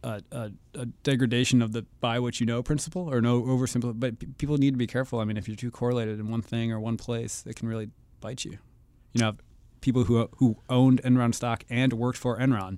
a, 0.04 0.22
a, 0.32 0.52
a 0.76 0.86
degradation 1.04 1.62
of 1.62 1.74
the 1.74 1.86
buy 2.00 2.20
what 2.20 2.40
you 2.40 2.46
know 2.46 2.64
principle 2.64 3.12
or 3.12 3.22
no 3.22 3.42
oversimple. 3.42 4.00
But 4.00 4.20
p- 4.20 4.28
people 4.38 4.58
need 4.58 4.72
to 4.72 4.78
be 4.78 4.88
careful. 4.88 5.20
I 5.20 5.26
mean, 5.26 5.38
if 5.38 5.48
you're 5.48 5.58
too 5.58 5.72
correlated 5.72 6.20
in 6.20 6.30
one 6.30 6.42
thing 6.42 6.72
or 6.72 6.80
one 6.80 6.98
place, 6.98 7.44
it 7.48 7.56
can 7.56 7.68
really 7.68 7.90
bite 8.22 8.46
you. 8.46 8.58
You 9.14 9.22
know, 9.22 9.36
people 9.82 10.06
who 10.06 10.30
who 10.38 10.58
owned 10.70 11.02
Enron 11.04 11.34
stock 11.36 11.64
and 11.70 11.92
worked 11.94 12.18
for 12.18 12.38
Enron. 12.40 12.78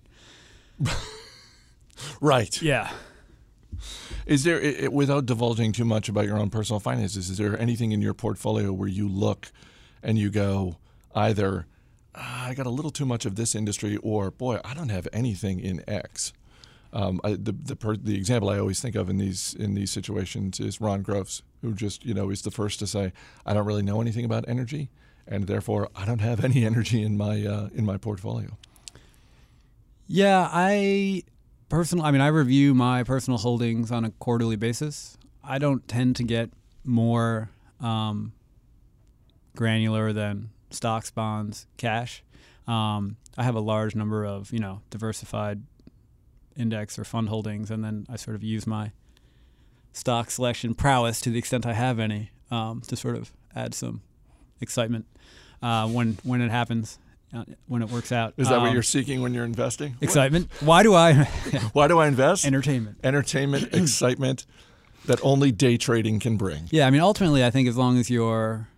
Right. 2.19 2.60
Yeah. 2.62 2.91
Is 4.25 4.43
there, 4.43 4.60
i- 4.62 4.86
i- 4.86 4.88
without 4.88 5.25
divulging 5.25 5.71
too 5.73 5.86
much 5.86 6.10
about 6.10 6.25
your 6.25 6.38
own 6.38 6.49
personal 6.49 6.79
finances, 6.79 7.29
is 7.29 7.38
there 7.38 7.60
anything 7.60 7.91
in 7.91 8.01
your 8.01 8.13
portfolio 8.13 8.71
where 8.73 8.88
you 8.88 9.08
look 9.08 9.51
and 10.01 10.17
you 10.17 10.29
go, 10.29 10.77
either 11.15 11.67
"Ah, 12.15 12.47
I 12.47 12.53
got 12.53 12.65
a 12.65 12.69
little 12.71 12.91
too 12.91 13.06
much 13.06 13.25
of 13.25 13.36
this 13.36 13.53
industry, 13.56 13.97
or 13.97 14.32
boy, 14.32 14.60
I 14.63 14.73
don't 14.73 14.89
have 14.89 15.08
anything 15.13 15.60
in 15.60 15.84
X. 15.88 16.34
Um, 16.93 17.19
I, 17.23 17.32
the 17.34 17.51
the, 17.51 17.75
per, 17.75 17.95
the 17.95 18.15
example 18.15 18.49
I 18.49 18.60
always 18.60 18.79
think 18.82 18.95
of 18.95 19.10
in 19.10 19.17
these 19.17 19.53
in 19.56 19.73
these 19.75 19.91
situations 19.91 20.60
is 20.60 20.79
Ron 20.82 21.01
Gross, 21.03 21.41
who 21.62 21.73
just 21.73 22.06
you 22.06 22.13
know 22.13 22.29
is 22.29 22.41
the 22.43 22.51
first 22.51 22.79
to 22.79 22.88
say, 22.88 23.13
I 23.45 23.53
don't 23.53 23.65
really 23.65 23.82
know 23.84 23.99
anything 24.01 24.25
about 24.25 24.45
energy, 24.47 24.89
and 25.27 25.47
therefore 25.47 25.89
I 25.95 26.05
don't 26.05 26.21
have 26.21 26.43
any 26.43 26.65
energy 26.71 27.03
in 27.03 27.17
my 27.17 27.45
uh, 27.45 27.69
in 27.73 27.86
my 27.86 27.97
portfolio. 27.97 28.57
Yeah, 30.07 30.49
I 30.51 31.23
personally, 31.69 32.05
I 32.05 32.12
mean, 32.12 32.21
I 32.21 32.27
review 32.27 32.73
my 32.73 33.03
personal 33.03 33.38
holdings 33.38 33.91
on 33.91 34.05
a 34.05 34.12
quarterly 34.12 34.55
basis. 34.55 35.17
I 35.43 35.57
don't 35.57 35.88
tend 35.88 36.15
to 36.17 36.23
get 36.23 36.51
more 36.83 37.49
um, 37.79 38.33
granular 39.55 40.13
than 40.13 40.49
stocks, 40.69 41.12
bonds, 41.12 41.67
cash. 41.77 42.23
Um, 42.67 43.17
I 43.38 43.43
have 43.43 43.55
a 43.55 43.59
large 43.59 43.95
number 43.95 44.25
of 44.25 44.51
you 44.51 44.59
know 44.59 44.81
diversified 44.89 45.63
index 46.55 46.99
or 46.99 47.03
fund 47.03 47.29
holdings, 47.29 47.71
and 47.71 47.83
then 47.83 48.05
I 48.09 48.15
sort 48.15 48.36
of 48.36 48.43
use 48.43 48.67
my 48.67 48.91
stock 49.93 50.31
selection 50.31 50.73
prowess 50.73 51.21
to 51.21 51.29
the 51.29 51.39
extent 51.39 51.65
I 51.65 51.73
have 51.73 51.99
any 51.99 52.31
um, 52.51 52.81
to 52.81 52.95
sort 52.95 53.15
of 53.15 53.31
add 53.55 53.73
some 53.73 54.01
excitement 54.63 55.06
uh, 55.62 55.88
when 55.88 56.17
when 56.23 56.41
it 56.41 56.49
happens, 56.49 56.97
uh, 57.34 57.43
when 57.67 57.82
it 57.84 57.89
works 57.91 58.12
out. 58.12 58.34
Is 58.38 58.49
that 58.49 58.60
what 58.60 58.69
Um, 58.69 58.73
you're 58.73 58.82
seeking 58.84 59.21
when 59.21 59.34
you're 59.36 59.45
investing? 59.45 59.95
excitement. 60.02 60.49
Why 60.62 60.82
do 60.82 60.95
I 60.95 61.13
Why 61.73 61.88
do 61.88 61.99
I 61.99 62.08
invest? 62.08 62.45
entertainment? 62.45 62.97
entertainment, 63.04 63.69
excitement 63.73 64.45
that 65.06 65.19
only 65.23 65.52
day 65.52 65.78
trading 65.78 66.19
can 66.19 66.38
bring. 66.38 66.67
Yeah, 66.71 66.88
I 66.88 66.89
mean, 66.89 67.02
ultimately, 67.02 67.43
I 67.45 67.52
think 67.52 67.67
as 67.67 67.76
long 67.78 67.97
as 67.99 68.10
you're, 68.10 68.69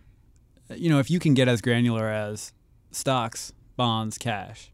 you 0.74 0.90
know, 0.90 0.98
if 0.98 1.08
you 1.10 1.18
can 1.20 1.34
get 1.34 1.46
as 1.48 1.60
granular 1.62 2.08
as 2.08 2.52
stocks, 2.90 3.52
bonds, 3.76 4.18
cash, 4.18 4.72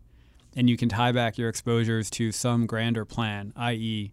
and 0.56 0.70
you 0.70 0.76
can 0.78 0.88
tie 0.88 1.12
back 1.12 1.36
your 1.36 1.48
exposures 1.50 2.08
to 2.10 2.32
some 2.32 2.66
grander 2.66 3.04
plan, 3.04 3.52
i.e., 3.56 4.12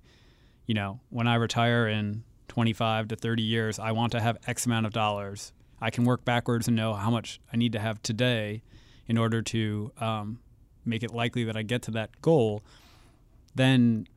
you 0.66 0.74
know, 0.76 1.00
when 1.10 1.28
I 1.28 1.36
retire 1.36 1.88
in 1.88 2.24
25 2.50 3.08
to 3.10 3.16
30 3.16 3.42
years, 3.44 3.80
I 3.80 3.92
want 3.94 4.12
to 4.14 4.20
have 4.20 4.38
X 4.46 4.66
amount 4.66 4.86
of 4.86 4.92
dollars. 4.94 5.54
I 5.82 5.90
can 5.90 6.04
work 6.04 6.26
backwards 6.26 6.68
and 6.68 6.76
know 6.76 6.94
how 6.94 7.10
much 7.10 7.40
I 7.52 7.58
need 7.58 7.74
to 7.74 7.80
have 7.80 8.02
today 8.04 8.64
in 9.08 9.18
order 9.18 9.42
to 9.42 9.92
um, 10.00 10.40
make 10.86 11.04
it 11.04 11.14
likely 11.14 11.44
that 11.46 11.56
I 11.56 11.64
get 11.64 11.82
to 11.84 11.92
that 11.92 12.22
goal. 12.22 12.64
Then 13.56 14.08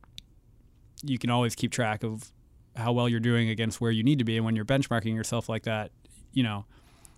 you 1.03 1.19
can 1.19 1.31
always 1.31 1.55
keep 1.55 1.73
track 1.73 2.03
of 2.05 2.33
how 2.77 2.93
well 2.93 3.09
you're 3.09 3.21
doing 3.21 3.49
against 3.49 3.81
where 3.81 3.91
you 3.91 4.03
need 4.03 4.19
to 4.19 4.25
be. 4.25 4.37
And 4.37 4.45
when 4.45 4.57
you're 4.57 4.65
benchmarking 4.65 5.15
yourself 5.15 5.49
like 5.49 5.65
that, 5.65 5.91
you 6.33 6.43
know, 6.43 6.65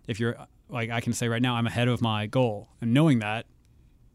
if 0.06 0.20
you're 0.20 0.36
like, 0.68 0.90
I 0.90 1.00
can 1.00 1.12
say 1.12 1.28
right 1.28 1.42
now, 1.42 1.54
I'm 1.54 1.66
ahead 1.66 1.88
of 1.88 2.00
my 2.00 2.26
goal. 2.26 2.68
And 2.80 2.92
knowing 2.92 3.20
that, 3.20 3.46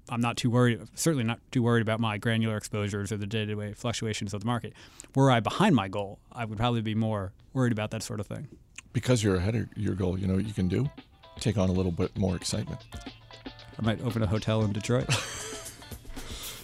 I'm 0.09 0.21
not 0.21 0.37
too 0.37 0.49
worried, 0.49 0.81
certainly 0.95 1.23
not 1.23 1.39
too 1.51 1.61
worried 1.61 1.81
about 1.81 1.99
my 1.99 2.17
granular 2.17 2.57
exposures 2.57 3.11
or 3.11 3.17
the 3.17 3.27
day 3.27 3.45
to 3.45 3.55
day 3.55 3.73
fluctuations 3.73 4.33
of 4.33 4.41
the 4.41 4.47
market. 4.47 4.73
Were 5.15 5.29
I 5.29 5.39
behind 5.39 5.75
my 5.75 5.87
goal, 5.87 6.19
I 6.31 6.45
would 6.45 6.57
probably 6.57 6.81
be 6.81 6.95
more 6.95 7.33
worried 7.53 7.71
about 7.71 7.91
that 7.91 8.03
sort 8.03 8.19
of 8.19 8.27
thing. 8.27 8.47
Because 8.93 9.23
you're 9.23 9.35
ahead 9.35 9.55
of 9.55 9.67
your 9.75 9.93
goal, 9.95 10.17
you 10.17 10.27
know 10.27 10.35
what 10.35 10.45
you 10.45 10.53
can 10.53 10.67
do? 10.67 10.89
Take 11.39 11.57
on 11.57 11.69
a 11.69 11.73
little 11.73 11.91
bit 11.91 12.17
more 12.17 12.35
excitement. 12.35 12.81
I 13.45 13.81
might 13.81 14.01
open 14.01 14.23
a 14.23 14.27
hotel 14.27 14.63
in 14.63 14.73
Detroit. 14.73 15.07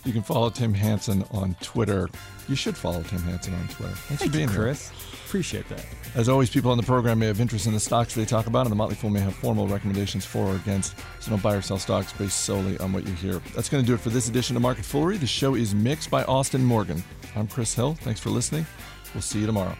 You 0.05 0.13
can 0.13 0.21
follow 0.21 0.51
Tim 0.51 0.71
Hanson 0.71 1.25
on 1.31 1.55
Twitter. 1.61 2.09
You 2.47 2.55
should 2.55 2.77
follow 2.77 3.01
Tim 3.01 3.23
Hanson 3.23 3.55
on 3.55 3.67
Twitter. 3.69 3.95
Thanks 3.95 4.21
Thank 4.21 4.31
for 4.31 4.37
being 4.37 4.49
you, 4.49 4.53
here. 4.53 4.63
Chris. 4.65 4.91
Appreciate 5.25 5.67
that. 5.69 5.83
As 6.13 6.29
always, 6.29 6.51
people 6.51 6.69
on 6.69 6.77
the 6.77 6.83
program 6.83 7.17
may 7.17 7.25
have 7.25 7.41
interest 7.41 7.65
in 7.65 7.73
the 7.73 7.79
stocks 7.79 8.13
they 8.13 8.23
talk 8.23 8.45
about, 8.45 8.67
and 8.67 8.71
the 8.71 8.75
Motley 8.75 8.93
Fool 8.93 9.09
may 9.09 9.19
have 9.19 9.33
formal 9.33 9.67
recommendations 9.67 10.23
for 10.23 10.45
or 10.45 10.55
against. 10.55 10.95
So 11.19 11.31
don't 11.31 11.41
buy 11.41 11.55
or 11.55 11.61
sell 11.61 11.79
stocks 11.79 12.13
based 12.13 12.41
solely 12.41 12.77
on 12.77 12.93
what 12.93 13.07
you 13.07 13.13
hear. 13.13 13.41
That's 13.55 13.67
going 13.67 13.83
to 13.83 13.87
do 13.87 13.95
it 13.95 13.99
for 13.99 14.09
this 14.09 14.29
edition 14.29 14.55
of 14.55 14.61
Market 14.61 14.85
Foolery. 14.85 15.17
The 15.17 15.25
show 15.25 15.55
is 15.55 15.73
mixed 15.73 16.11
by 16.11 16.23
Austin 16.25 16.63
Morgan. 16.63 17.03
I'm 17.35 17.47
Chris 17.47 17.73
Hill. 17.73 17.95
Thanks 17.95 18.19
for 18.19 18.29
listening. 18.29 18.67
We'll 19.15 19.23
see 19.23 19.39
you 19.39 19.47
tomorrow. 19.47 19.75